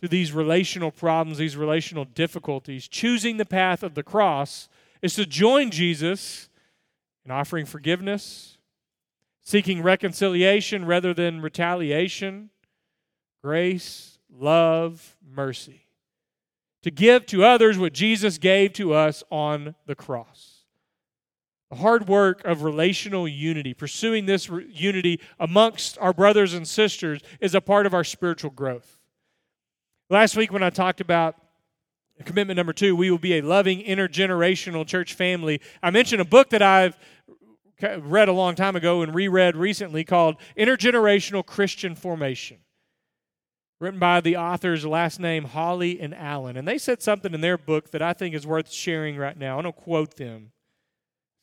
to 0.00 0.08
these 0.08 0.32
relational 0.32 0.90
problems, 0.90 1.38
these 1.38 1.56
relational 1.56 2.04
difficulties, 2.04 2.88
choosing 2.88 3.36
the 3.36 3.44
path 3.44 3.82
of 3.82 3.94
the 3.94 4.02
cross, 4.02 4.68
is 5.02 5.14
to 5.14 5.26
join 5.26 5.70
Jesus 5.70 6.48
in 7.24 7.30
offering 7.30 7.66
forgiveness, 7.66 8.58
seeking 9.42 9.82
reconciliation 9.82 10.84
rather 10.84 11.12
than 11.12 11.40
retaliation, 11.40 12.50
grace, 13.42 14.18
love, 14.30 15.16
mercy 15.22 15.86
to 16.82 16.90
give 16.90 17.26
to 17.26 17.44
others 17.44 17.78
what 17.78 17.92
Jesus 17.92 18.38
gave 18.38 18.72
to 18.74 18.94
us 18.94 19.22
on 19.30 19.74
the 19.86 19.94
cross. 19.94 20.64
The 21.70 21.76
hard 21.76 22.08
work 22.08 22.44
of 22.44 22.62
relational 22.62 23.28
unity, 23.28 23.74
pursuing 23.74 24.26
this 24.26 24.50
re- 24.50 24.66
unity 24.72 25.20
amongst 25.38 25.98
our 25.98 26.12
brothers 26.12 26.54
and 26.54 26.66
sisters, 26.66 27.20
is 27.40 27.54
a 27.54 27.60
part 27.60 27.86
of 27.86 27.94
our 27.94 28.02
spiritual 28.02 28.50
growth. 28.50 28.99
Last 30.10 30.34
week, 30.34 30.52
when 30.52 30.64
I 30.64 30.70
talked 30.70 31.00
about 31.00 31.36
commitment 32.24 32.56
number 32.56 32.72
two, 32.72 32.96
we 32.96 33.12
will 33.12 33.18
be 33.18 33.38
a 33.38 33.42
loving 33.42 33.80
intergenerational 33.80 34.84
church 34.84 35.14
family, 35.14 35.60
I 35.84 35.90
mentioned 35.90 36.20
a 36.20 36.24
book 36.24 36.50
that 36.50 36.62
I've 36.62 36.98
read 37.80 38.28
a 38.28 38.32
long 38.32 38.56
time 38.56 38.74
ago 38.74 39.02
and 39.02 39.14
reread 39.14 39.56
recently 39.56 40.02
called 40.02 40.34
Intergenerational 40.58 41.46
Christian 41.46 41.94
Formation, 41.94 42.58
written 43.78 44.00
by 44.00 44.20
the 44.20 44.36
authors, 44.36 44.84
last 44.84 45.20
name 45.20 45.44
Holly 45.44 46.00
and 46.00 46.12
Allen. 46.12 46.56
And 46.56 46.66
they 46.66 46.76
said 46.76 47.00
something 47.00 47.32
in 47.32 47.40
their 47.40 47.56
book 47.56 47.92
that 47.92 48.02
I 48.02 48.12
think 48.12 48.34
is 48.34 48.44
worth 48.44 48.72
sharing 48.72 49.16
right 49.16 49.38
now. 49.38 49.60
I 49.60 49.62
don't 49.62 49.76
quote 49.76 50.16
them. 50.16 50.50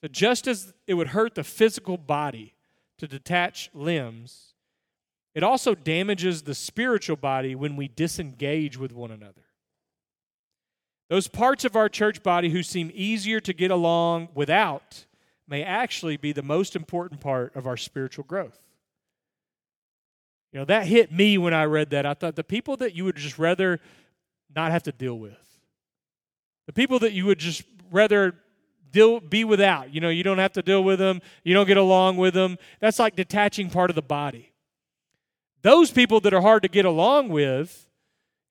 But 0.01 0.11
just 0.11 0.45
as 0.45 0.73
it 0.85 0.95
would 0.95 1.07
hurt 1.07 1.35
the 1.35 1.45
physical 1.45 1.95
body 1.95 2.53
to 2.97 3.07
detach 3.07 3.69
limbs, 3.73 4.55
it 5.37 5.43
also 5.43 5.75
damages 5.75 6.41
the 6.41 6.55
spiritual 6.55 7.15
body 7.15 7.53
when 7.53 7.75
we 7.75 7.87
disengage 7.87 8.75
with 8.75 8.91
one 8.91 9.11
another. 9.11 9.43
Those 11.11 11.27
parts 11.27 11.63
of 11.63 11.75
our 11.75 11.89
church 11.89 12.23
body 12.23 12.49
who 12.49 12.63
seem 12.63 12.89
easier 12.91 13.39
to 13.41 13.53
get 13.53 13.69
along 13.69 14.29
without 14.33 15.05
may 15.47 15.61
actually 15.61 16.17
be 16.17 16.31
the 16.31 16.41
most 16.41 16.75
important 16.75 17.21
part 17.21 17.55
of 17.55 17.67
our 17.67 17.77
spiritual 17.77 18.23
growth. 18.23 18.59
You 20.51 20.57
know, 20.57 20.65
that 20.65 20.87
hit 20.87 21.11
me 21.11 21.37
when 21.37 21.53
I 21.53 21.65
read 21.65 21.91
that. 21.91 22.07
I 22.07 22.15
thought 22.15 22.35
the 22.35 22.43
people 22.43 22.75
that 22.77 22.95
you 22.95 23.05
would 23.05 23.17
just 23.17 23.37
rather 23.37 23.79
not 24.55 24.71
have 24.71 24.81
to 24.83 24.91
deal 24.91 25.19
with, 25.19 25.37
the 26.65 26.73
people 26.73 26.97
that 26.97 27.13
you 27.13 27.27
would 27.27 27.37
just 27.37 27.61
rather 27.91 28.33
deal, 28.89 29.19
be 29.19 29.43
without, 29.43 29.93
you 29.93 30.01
know, 30.01 30.09
you 30.09 30.23
don't 30.23 30.39
have 30.39 30.53
to 30.53 30.63
deal 30.63 30.83
with 30.83 30.97
them, 30.97 31.21
you 31.43 31.53
don't 31.53 31.67
get 31.67 31.77
along 31.77 32.17
with 32.17 32.33
them. 32.33 32.57
That's 32.79 32.97
like 32.97 33.15
detaching 33.15 33.69
part 33.69 33.91
of 33.91 33.95
the 33.95 34.01
body. 34.01 34.51
Those 35.61 35.91
people 35.91 36.19
that 36.21 36.33
are 36.33 36.41
hard 36.41 36.63
to 36.63 36.69
get 36.69 36.85
along 36.85 37.29
with, 37.29 37.87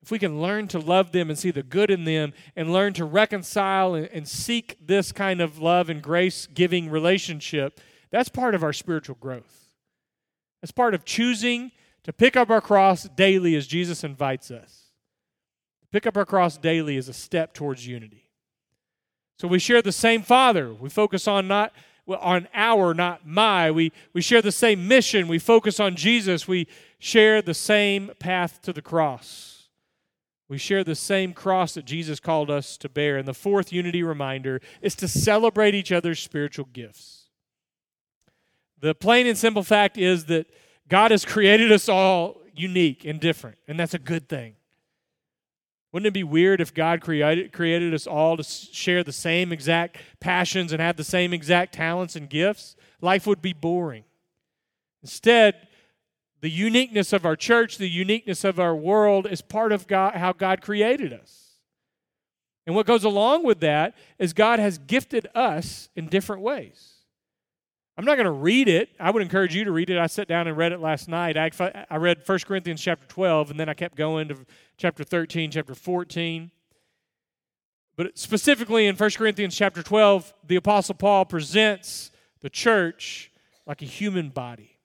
if 0.03 0.11
we 0.11 0.19
can 0.19 0.41
learn 0.41 0.69
to 0.69 0.79
love 0.79 1.13
them 1.13 1.31
and 1.31 1.39
see 1.39 1.51
the 1.51 1.63
good 1.63 1.91
in 1.91 2.05
them 2.05 2.33
and 2.55 2.73
learn 2.73 2.93
to 2.95 3.05
reconcile 3.05 3.95
and, 3.95 4.07
and 4.09 4.29
seek 4.29 4.77
this 4.85 5.13
kind 5.13 5.41
of 5.41 5.59
love 5.59 5.89
and 5.89 6.03
grace 6.03 6.47
giving 6.47 6.91
relationship, 6.91 7.81
that's 8.11 8.29
part 8.29 8.55
of 8.55 8.63
our 8.63 8.73
spiritual 8.73 9.17
growth. 9.21 9.73
That's 10.63 10.73
part 10.73 10.95
of 10.95 11.05
choosing 11.05 11.73
to 12.05 12.13
pick 12.13 12.37
up 12.37 12.51
our 12.51 12.61
cross 12.61 13.05
daily 13.17 13.57
as 13.57 13.67
Jesus 13.67 14.05
invites 14.05 14.51
us. 14.51 14.93
Pick 15.91 16.07
up 16.07 16.17
our 16.17 16.25
cross 16.25 16.57
daily 16.57 16.97
is 16.97 17.09
a 17.09 17.13
step 17.13 17.53
towards 17.53 17.87
unity. 17.87 18.29
So 19.39 19.49
we 19.49 19.59
share 19.59 19.83
the 19.83 19.93
same 19.93 20.23
Father. 20.23 20.73
We 20.73 20.89
focus 20.89 21.27
on 21.29 21.49
not 21.49 21.73
on 22.09 22.49
our, 22.55 22.95
not 22.95 23.27
my. 23.27 23.71
We, 23.71 23.93
we 24.13 24.21
share 24.21 24.43
the 24.43 24.53
same 24.53 24.87
mission. 24.87 25.29
We 25.29 25.39
focus 25.39 25.81
on 25.81 25.97
Jesus. 25.97 26.47
We 26.47 26.69
share 26.99 27.43
the 27.43 27.55
same 27.55 28.13
path 28.19 28.63
to 28.63 28.73
the 28.73 28.83
cross. 28.83 29.69
We 30.49 30.59
share 30.59 30.85
the 30.85 30.95
same 30.95 31.33
cross 31.33 31.75
that 31.75 31.85
Jesus 31.85 32.21
called 32.21 32.51
us 32.51 32.77
to 32.79 32.89
bear. 32.89 33.17
And 33.17 33.27
the 33.27 33.35
fourth 33.35 33.73
unity 33.73 34.03
reminder 34.03 34.61
is 34.81 34.95
to 34.97 35.09
celebrate 35.09 35.75
each 35.75 35.91
other's 35.91 36.21
spiritual 36.21 36.67
gifts. 36.73 37.25
The 38.81 38.95
plain 38.95 39.27
and 39.27 39.37
simple 39.37 39.63
fact 39.63 39.99
is 39.99 40.27
that 40.27 40.47
God 40.89 41.11
has 41.11 41.25
created 41.25 41.73
us 41.73 41.89
all 41.89 42.43
unique 42.55 43.05
and 43.05 43.19
different, 43.19 43.59
and 43.67 43.79
that's 43.79 43.95
a 43.95 43.99
good 43.99 44.29
thing. 44.29 44.55
Wouldn't 45.97 46.09
it 46.09 46.13
be 46.13 46.25
weird 46.25 46.61
if 46.61 46.75
God 46.75 47.01
created, 47.01 47.55
created 47.55 47.95
us 47.95 48.07
all 48.07 48.37
to 48.37 48.43
share 48.43 49.03
the 49.03 49.13
same 49.13 49.51
exact 49.51 49.97
passions 50.21 50.71
and 50.73 50.83
have 50.83 50.99
the 50.99 51.03
same 51.03 51.33
exact 51.33 51.73
talents 51.73 52.15
and 52.15 52.29
gifts? 52.29 52.77
Life 53.01 53.27
would 53.27 53.41
be 53.41 53.55
boring. 53.55 54.05
Instead, 55.03 55.55
the 56.43 56.51
uniqueness 56.51 57.15
of 57.15 57.25
our 57.25 57.35
church, 57.35 57.79
the 57.79 57.89
uniqueness 57.89 58.45
of 58.45 58.61
our 58.61 58.77
world 58.77 59.27
is 59.27 59.41
part 59.41 59.73
of 59.73 59.87
God, 59.87 60.17
how 60.17 60.35
God 60.35 60.61
created 60.61 61.15
us. 61.15 61.53
And 62.67 62.77
what 62.77 62.85
goes 62.85 63.05
along 63.05 63.45
with 63.45 63.61
that 63.61 63.95
is 64.19 64.35
God 64.35 64.59
has 64.59 64.77
gifted 64.77 65.29
us 65.35 65.89
in 65.97 66.09
different 66.09 66.43
ways. 66.43 66.96
I'm 67.99 68.05
not 68.05 68.17
going 68.17 68.27
to 68.27 68.31
read 68.31 68.69
it. 68.69 68.91
I 69.01 69.11
would 69.11 69.23
encourage 69.23 69.55
you 69.55 69.65
to 69.65 69.73
read 69.73 69.89
it. 69.89 69.97
I 69.99 70.07
sat 70.07 70.29
down 70.29 70.47
and 70.47 70.57
read 70.57 70.73
it 70.73 70.81
last 70.81 71.09
night. 71.09 71.37
I, 71.39 71.51
I 71.89 71.97
read 71.97 72.19
1 72.27 72.39
Corinthians 72.41 72.83
chapter 72.83 73.07
12, 73.07 73.51
and 73.51 73.59
then 73.59 73.71
I 73.71 73.75
kept 73.75 73.97
going 73.97 74.29
to 74.29 74.45
chapter 74.77 75.03
13, 75.03 75.51
chapter 75.51 75.75
14. 75.75 76.51
But 77.97 78.19
specifically 78.19 78.87
in 78.87 78.97
1 78.97 79.11
Corinthians 79.13 79.57
chapter 79.57 79.83
12, 79.83 80.35
the 80.47 80.57
Apostle 80.57 80.95
Paul 80.95 81.25
presents 81.25 82.11
the 82.41 82.51
church 82.51 83.33
like 83.67 83.81
a 83.81 83.87
human 83.87 84.29
body. 84.29 84.79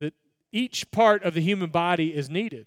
That 0.00 0.14
each 0.50 0.90
part 0.90 1.22
of 1.22 1.34
the 1.34 1.40
human 1.40 1.70
body 1.70 2.12
is 2.12 2.28
needed. 2.28 2.66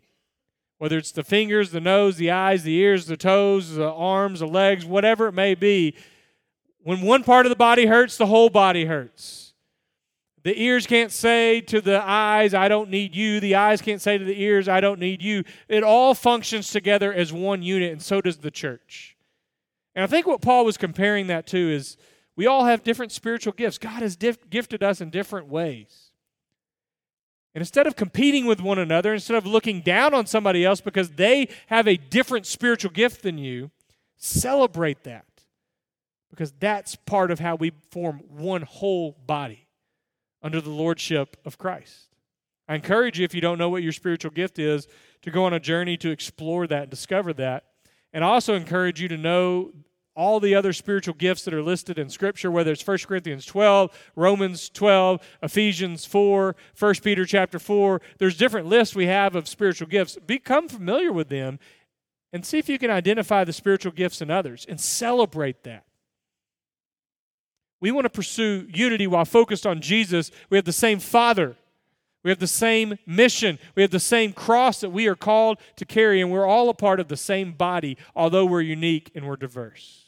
Whether 0.77 0.97
it's 0.97 1.11
the 1.11 1.25
fingers, 1.25 1.71
the 1.71 1.81
nose, 1.81 2.15
the 2.15 2.31
eyes, 2.31 2.63
the 2.63 2.75
ears, 2.75 3.07
the 3.07 3.17
toes, 3.17 3.75
the 3.75 3.91
arms, 3.91 4.39
the 4.39 4.47
legs, 4.47 4.85
whatever 4.85 5.27
it 5.27 5.33
may 5.33 5.53
be, 5.53 5.93
when 6.83 7.01
one 7.01 7.23
part 7.23 7.45
of 7.45 7.49
the 7.49 7.55
body 7.55 7.85
hurts, 7.85 8.17
the 8.17 8.25
whole 8.25 8.49
body 8.49 8.85
hurts. 8.85 9.53
The 10.43 10.61
ears 10.61 10.87
can't 10.87 11.11
say 11.11 11.59
to 11.61 11.81
the 11.81 12.01
eyes, 12.01 12.53
I 12.53 12.69
don't 12.69 12.89
need 12.89 13.15
you. 13.15 13.39
The 13.39 13.55
eyes 13.55 13.81
can't 13.81 14.01
say 14.01 14.17
to 14.17 14.23
the 14.23 14.41
ears, 14.41 14.69
I 14.69 14.79
don't 14.79 14.99
need 14.99 15.21
you. 15.21 15.43
It 15.67 15.83
all 15.83 16.13
functions 16.13 16.71
together 16.71 17.13
as 17.13 17.33
one 17.33 17.61
unit, 17.61 17.91
and 17.91 18.01
so 18.01 18.21
does 18.21 18.37
the 18.37 18.51
church. 18.51 19.17
And 19.95 20.03
I 20.03 20.07
think 20.07 20.25
what 20.25 20.41
Paul 20.41 20.63
was 20.63 20.77
comparing 20.77 21.27
that 21.27 21.45
to 21.47 21.57
is 21.57 21.97
we 22.37 22.47
all 22.47 22.65
have 22.65 22.83
different 22.83 23.11
spiritual 23.11 23.51
gifts. 23.51 23.77
God 23.77 24.01
has 24.01 24.15
dif- 24.15 24.49
gifted 24.49 24.81
us 24.81 25.01
in 25.01 25.09
different 25.09 25.47
ways. 25.47 26.11
And 27.53 27.61
instead 27.61 27.87
of 27.87 27.97
competing 27.97 28.45
with 28.45 28.61
one 28.61 28.79
another, 28.79 29.13
instead 29.13 29.35
of 29.35 29.45
looking 29.45 29.81
down 29.81 30.13
on 30.13 30.25
somebody 30.25 30.63
else 30.63 30.79
because 30.79 31.09
they 31.11 31.49
have 31.67 31.87
a 31.87 31.97
different 31.97 32.45
spiritual 32.45 32.91
gift 32.91 33.23
than 33.23 33.37
you, 33.37 33.71
celebrate 34.15 35.03
that. 35.03 35.25
Because 36.29 36.53
that's 36.59 36.95
part 36.95 37.31
of 37.31 37.39
how 37.39 37.55
we 37.55 37.71
form 37.91 38.21
one 38.29 38.61
whole 38.61 39.17
body 39.25 39.67
under 40.41 40.61
the 40.61 40.69
lordship 40.69 41.37
of 41.45 41.57
Christ. 41.57 42.07
I 42.67 42.75
encourage 42.75 43.17
you, 43.17 43.25
if 43.25 43.33
you 43.33 43.41
don't 43.41 43.57
know 43.57 43.69
what 43.69 43.81
your 43.81 43.91
spiritual 43.91 44.31
gift 44.31 44.59
is, 44.59 44.87
to 45.23 45.31
go 45.31 45.45
on 45.45 45.53
a 45.53 45.59
journey 45.59 45.97
to 45.97 46.11
explore 46.11 46.67
that 46.67 46.83
and 46.83 46.89
discover 46.91 47.33
that. 47.33 47.65
And 48.13 48.23
I 48.23 48.27
also 48.27 48.53
encourage 48.53 49.01
you 49.01 49.07
to 49.07 49.17
know 49.17 49.71
all 50.15 50.39
the 50.39 50.53
other 50.53 50.73
spiritual 50.73 51.13
gifts 51.13 51.45
that 51.45 51.53
are 51.53 51.63
listed 51.63 51.97
in 51.97 52.09
Scripture, 52.09 52.51
whether 52.51 52.71
it's 52.71 52.85
1 52.85 52.97
Corinthians 53.07 53.45
12, 53.45 54.11
Romans 54.15 54.69
12, 54.69 55.21
Ephesians 55.41 56.05
4, 56.05 56.55
1 56.77 56.95
Peter 56.95 57.25
chapter 57.25 57.57
4. 57.57 58.01
There's 58.17 58.37
different 58.37 58.67
lists 58.67 58.93
we 58.93 59.07
have 59.07 59.35
of 59.35 59.47
spiritual 59.47 59.87
gifts. 59.87 60.17
Become 60.27 60.67
familiar 60.67 61.13
with 61.13 61.29
them 61.29 61.57
and 62.33 62.45
see 62.45 62.57
if 62.57 62.69
you 62.69 62.77
can 62.77 62.91
identify 62.91 63.43
the 63.43 63.53
spiritual 63.53 63.93
gifts 63.93 64.21
in 64.21 64.29
others 64.29 64.65
and 64.67 64.79
celebrate 64.79 65.63
that. 65.63 65.85
We 67.81 67.91
want 67.91 68.05
to 68.05 68.09
pursue 68.09 68.67
unity 68.73 69.07
while 69.07 69.25
focused 69.25 69.65
on 69.65 69.81
Jesus. 69.81 70.31
We 70.49 70.57
have 70.57 70.65
the 70.65 70.71
same 70.71 70.99
Father. 70.99 71.55
We 72.23 72.29
have 72.31 72.39
the 72.39 72.47
same 72.47 72.97
mission. 73.05 73.59
We 73.75 73.81
have 73.81 73.91
the 73.91 73.99
same 73.99 74.33
cross 74.33 74.81
that 74.81 74.89
we 74.89 75.07
are 75.07 75.15
called 75.15 75.59
to 75.77 75.85
carry, 75.85 76.21
and 76.21 76.31
we're 76.31 76.45
all 76.45 76.69
a 76.69 76.73
part 76.73 76.99
of 76.99 77.07
the 77.07 77.17
same 77.17 77.53
body, 77.53 77.97
although 78.15 78.45
we're 78.45 78.61
unique 78.61 79.11
and 79.15 79.25
we're 79.25 79.37
diverse. 79.37 80.05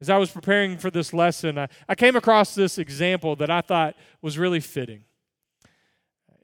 As 0.00 0.08
I 0.08 0.16
was 0.16 0.30
preparing 0.30 0.78
for 0.78 0.90
this 0.92 1.12
lesson, 1.12 1.58
I, 1.58 1.68
I 1.88 1.96
came 1.96 2.14
across 2.14 2.54
this 2.54 2.78
example 2.78 3.34
that 3.36 3.50
I 3.50 3.60
thought 3.60 3.96
was 4.22 4.38
really 4.38 4.60
fitting. 4.60 5.02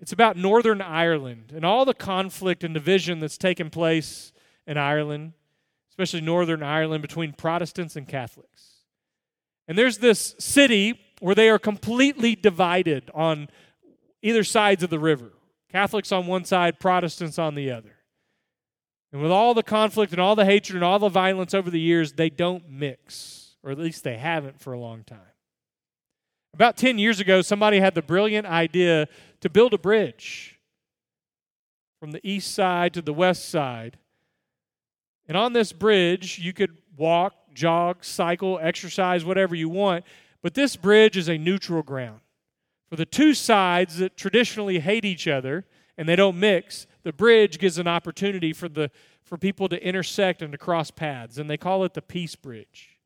It's 0.00 0.12
about 0.12 0.36
Northern 0.36 0.82
Ireland 0.82 1.52
and 1.54 1.64
all 1.64 1.84
the 1.84 1.94
conflict 1.94 2.64
and 2.64 2.74
division 2.74 3.20
that's 3.20 3.38
taken 3.38 3.70
place 3.70 4.32
in 4.66 4.76
Ireland, 4.76 5.34
especially 5.88 6.20
Northern 6.20 6.64
Ireland, 6.64 7.00
between 7.00 7.32
Protestants 7.32 7.94
and 7.94 8.08
Catholics. 8.08 8.73
And 9.66 9.78
there's 9.78 9.98
this 9.98 10.34
city 10.38 11.00
where 11.20 11.34
they 11.34 11.48
are 11.48 11.58
completely 11.58 12.34
divided 12.34 13.10
on 13.14 13.48
either 14.22 14.44
sides 14.44 14.82
of 14.82 14.90
the 14.90 14.98
river 14.98 15.32
Catholics 15.70 16.12
on 16.12 16.28
one 16.28 16.44
side, 16.44 16.78
Protestants 16.78 17.36
on 17.36 17.56
the 17.56 17.72
other. 17.72 17.96
And 19.12 19.20
with 19.20 19.32
all 19.32 19.54
the 19.54 19.62
conflict 19.62 20.12
and 20.12 20.20
all 20.20 20.36
the 20.36 20.44
hatred 20.44 20.76
and 20.76 20.84
all 20.84 21.00
the 21.00 21.08
violence 21.08 21.52
over 21.52 21.68
the 21.68 21.80
years, 21.80 22.12
they 22.12 22.30
don't 22.30 22.68
mix 22.68 23.44
or 23.64 23.70
at 23.70 23.78
least 23.78 24.04
they 24.04 24.18
haven't 24.18 24.60
for 24.60 24.74
a 24.74 24.78
long 24.78 25.02
time. 25.02 25.18
About 26.52 26.76
10 26.76 26.98
years 26.98 27.18
ago, 27.18 27.40
somebody 27.40 27.80
had 27.80 27.94
the 27.94 28.02
brilliant 28.02 28.46
idea 28.46 29.08
to 29.40 29.48
build 29.48 29.72
a 29.74 29.78
bridge 29.78 30.60
from 31.98 32.12
the 32.12 32.20
east 32.22 32.54
side 32.54 32.94
to 32.94 33.02
the 33.02 33.14
west 33.14 33.48
side. 33.48 33.98
And 35.26 35.36
on 35.36 35.54
this 35.54 35.72
bridge, 35.72 36.38
you 36.38 36.52
could 36.52 36.76
walk, 36.96 37.34
jog, 37.54 38.04
cycle, 38.04 38.58
exercise, 38.62 39.24
whatever 39.24 39.54
you 39.54 39.68
want. 39.68 40.04
But 40.42 40.54
this 40.54 40.76
bridge 40.76 41.16
is 41.16 41.28
a 41.28 41.38
neutral 41.38 41.82
ground. 41.82 42.20
For 42.90 42.96
the 42.96 43.06
two 43.06 43.34
sides 43.34 43.98
that 43.98 44.16
traditionally 44.16 44.78
hate 44.78 45.04
each 45.04 45.26
other 45.26 45.64
and 45.96 46.08
they 46.08 46.16
don't 46.16 46.38
mix, 46.38 46.86
the 47.02 47.12
bridge 47.12 47.58
gives 47.58 47.78
an 47.78 47.88
opportunity 47.88 48.52
for, 48.52 48.68
the, 48.68 48.90
for 49.22 49.38
people 49.38 49.68
to 49.68 49.82
intersect 49.82 50.42
and 50.42 50.52
to 50.52 50.58
cross 50.58 50.90
paths. 50.90 51.38
And 51.38 51.48
they 51.48 51.56
call 51.56 51.84
it 51.84 51.94
the 51.94 52.02
Peace 52.02 52.36
Bridge. 52.36 52.98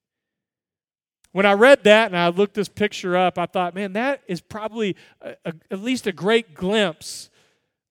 When 1.32 1.46
I 1.46 1.52
read 1.52 1.84
that 1.84 2.06
and 2.06 2.16
I 2.16 2.28
looked 2.28 2.54
this 2.54 2.68
picture 2.68 3.16
up, 3.16 3.38
I 3.38 3.46
thought, 3.46 3.74
man, 3.74 3.92
that 3.92 4.22
is 4.26 4.40
probably 4.40 4.96
a, 5.20 5.37
a, 5.44 5.54
at 5.70 5.80
least 5.80 6.06
a 6.06 6.12
great 6.12 6.54
glimpse 6.54 7.30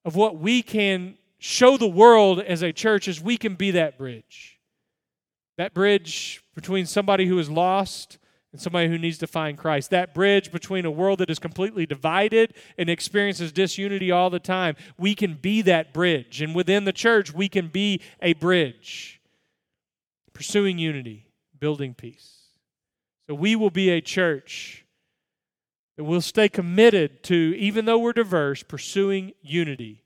of 0.03 0.15
what 0.15 0.37
we 0.37 0.61
can 0.61 1.17
show 1.37 1.77
the 1.77 1.87
world 1.87 2.39
as 2.39 2.63
a 2.63 2.73
church 2.73 3.07
as 3.07 3.21
we 3.21 3.37
can 3.37 3.55
be 3.55 3.71
that 3.71 3.97
bridge. 3.97 4.56
That 5.57 5.73
bridge 5.73 6.43
between 6.55 6.85
somebody 6.85 7.25
who 7.25 7.39
is 7.39 7.49
lost 7.49 8.17
and 8.51 8.61
somebody 8.61 8.87
who 8.87 8.97
needs 8.97 9.17
to 9.19 9.27
find 9.27 9.57
Christ. 9.57 9.89
That 9.89 10.13
bridge 10.13 10.51
between 10.51 10.85
a 10.85 10.91
world 10.91 11.19
that 11.19 11.29
is 11.29 11.39
completely 11.39 11.85
divided 11.85 12.53
and 12.77 12.89
experiences 12.89 13.51
disunity 13.51 14.11
all 14.11 14.29
the 14.29 14.39
time, 14.39 14.75
we 14.97 15.15
can 15.15 15.35
be 15.35 15.61
that 15.63 15.93
bridge. 15.93 16.41
And 16.41 16.55
within 16.55 16.85
the 16.85 16.93
church, 16.93 17.33
we 17.33 17.49
can 17.49 17.67
be 17.67 18.01
a 18.21 18.33
bridge, 18.33 19.21
pursuing 20.33 20.77
unity, 20.77 21.27
building 21.59 21.93
peace. 21.93 22.33
So 23.27 23.35
we 23.35 23.55
will 23.55 23.71
be 23.71 23.89
a 23.89 24.01
church 24.01 24.85
that 25.97 26.03
will 26.03 26.21
stay 26.21 26.47
committed 26.47 27.23
to, 27.23 27.55
even 27.57 27.85
though 27.85 27.97
we're 27.97 28.13
diverse, 28.13 28.63
pursuing 28.63 29.33
unity 29.41 30.03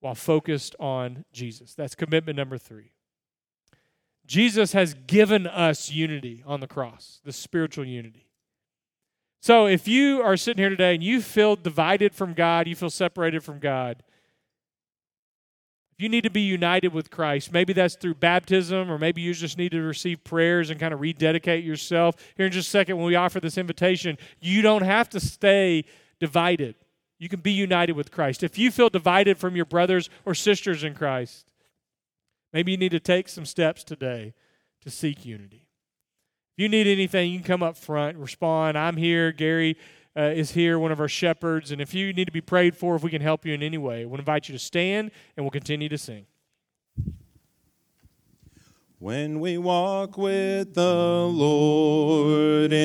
while 0.00 0.14
focused 0.14 0.76
on 0.78 1.24
Jesus. 1.32 1.74
That's 1.74 1.94
commitment 1.94 2.36
number 2.36 2.58
three. 2.58 2.91
Jesus 4.32 4.72
has 4.72 4.94
given 4.94 5.46
us 5.46 5.90
unity 5.90 6.42
on 6.46 6.60
the 6.60 6.66
cross, 6.66 7.20
the 7.22 7.34
spiritual 7.34 7.84
unity. 7.84 8.30
So 9.42 9.66
if 9.66 9.86
you 9.86 10.22
are 10.22 10.38
sitting 10.38 10.62
here 10.62 10.70
today 10.70 10.94
and 10.94 11.04
you 11.04 11.20
feel 11.20 11.54
divided 11.54 12.14
from 12.14 12.32
God, 12.32 12.66
you 12.66 12.74
feel 12.74 12.88
separated 12.88 13.44
from 13.44 13.58
God, 13.58 14.02
you 15.98 16.08
need 16.08 16.24
to 16.24 16.30
be 16.30 16.40
united 16.40 16.94
with 16.94 17.10
Christ, 17.10 17.52
maybe 17.52 17.74
that's 17.74 17.94
through 17.94 18.14
baptism, 18.14 18.90
or 18.90 18.98
maybe 18.98 19.20
you 19.20 19.34
just 19.34 19.58
need 19.58 19.72
to 19.72 19.82
receive 19.82 20.24
prayers 20.24 20.70
and 20.70 20.80
kind 20.80 20.94
of 20.94 21.02
rededicate 21.02 21.62
yourself. 21.62 22.16
Here 22.34 22.46
in 22.46 22.52
just 22.52 22.68
a 22.68 22.70
second, 22.70 22.96
when 22.96 23.04
we 23.04 23.16
offer 23.16 23.38
this 23.38 23.58
invitation, 23.58 24.16
you 24.40 24.62
don't 24.62 24.80
have 24.80 25.10
to 25.10 25.20
stay 25.20 25.84
divided. 26.20 26.74
You 27.18 27.28
can 27.28 27.40
be 27.40 27.52
united 27.52 27.92
with 27.92 28.10
Christ. 28.10 28.42
If 28.42 28.56
you 28.56 28.70
feel 28.70 28.88
divided 28.88 29.36
from 29.36 29.56
your 29.56 29.66
brothers 29.66 30.08
or 30.24 30.34
sisters 30.34 30.84
in 30.84 30.94
Christ, 30.94 31.51
maybe 32.52 32.72
you 32.72 32.78
need 32.78 32.92
to 32.92 33.00
take 33.00 33.28
some 33.28 33.44
steps 33.44 33.84
today 33.84 34.34
to 34.82 34.90
seek 34.90 35.24
unity. 35.24 35.66
If 36.56 36.62
you 36.62 36.68
need 36.68 36.86
anything, 36.86 37.32
you 37.32 37.38
can 37.38 37.46
come 37.46 37.62
up 37.62 37.76
front, 37.76 38.18
respond. 38.18 38.76
I'm 38.76 38.96
here. 38.96 39.32
Gary 39.32 39.76
uh, 40.16 40.32
is 40.34 40.50
here, 40.50 40.78
one 40.78 40.92
of 40.92 41.00
our 41.00 41.08
shepherds. 41.08 41.70
And 41.70 41.80
if 41.80 41.94
you 41.94 42.12
need 42.12 42.26
to 42.26 42.32
be 42.32 42.42
prayed 42.42 42.76
for, 42.76 42.94
if 42.94 43.02
we 43.02 43.10
can 43.10 43.22
help 43.22 43.46
you 43.46 43.54
in 43.54 43.62
any 43.62 43.78
way, 43.78 44.04
we'll 44.04 44.18
invite 44.18 44.48
you 44.48 44.52
to 44.52 44.58
stand 44.58 45.10
and 45.36 45.44
we'll 45.44 45.50
continue 45.50 45.88
to 45.88 45.98
sing. 45.98 46.26
When 48.98 49.40
we 49.40 49.58
walk 49.58 50.16
with 50.16 50.74
the 50.74 51.26
Lord 51.28 52.84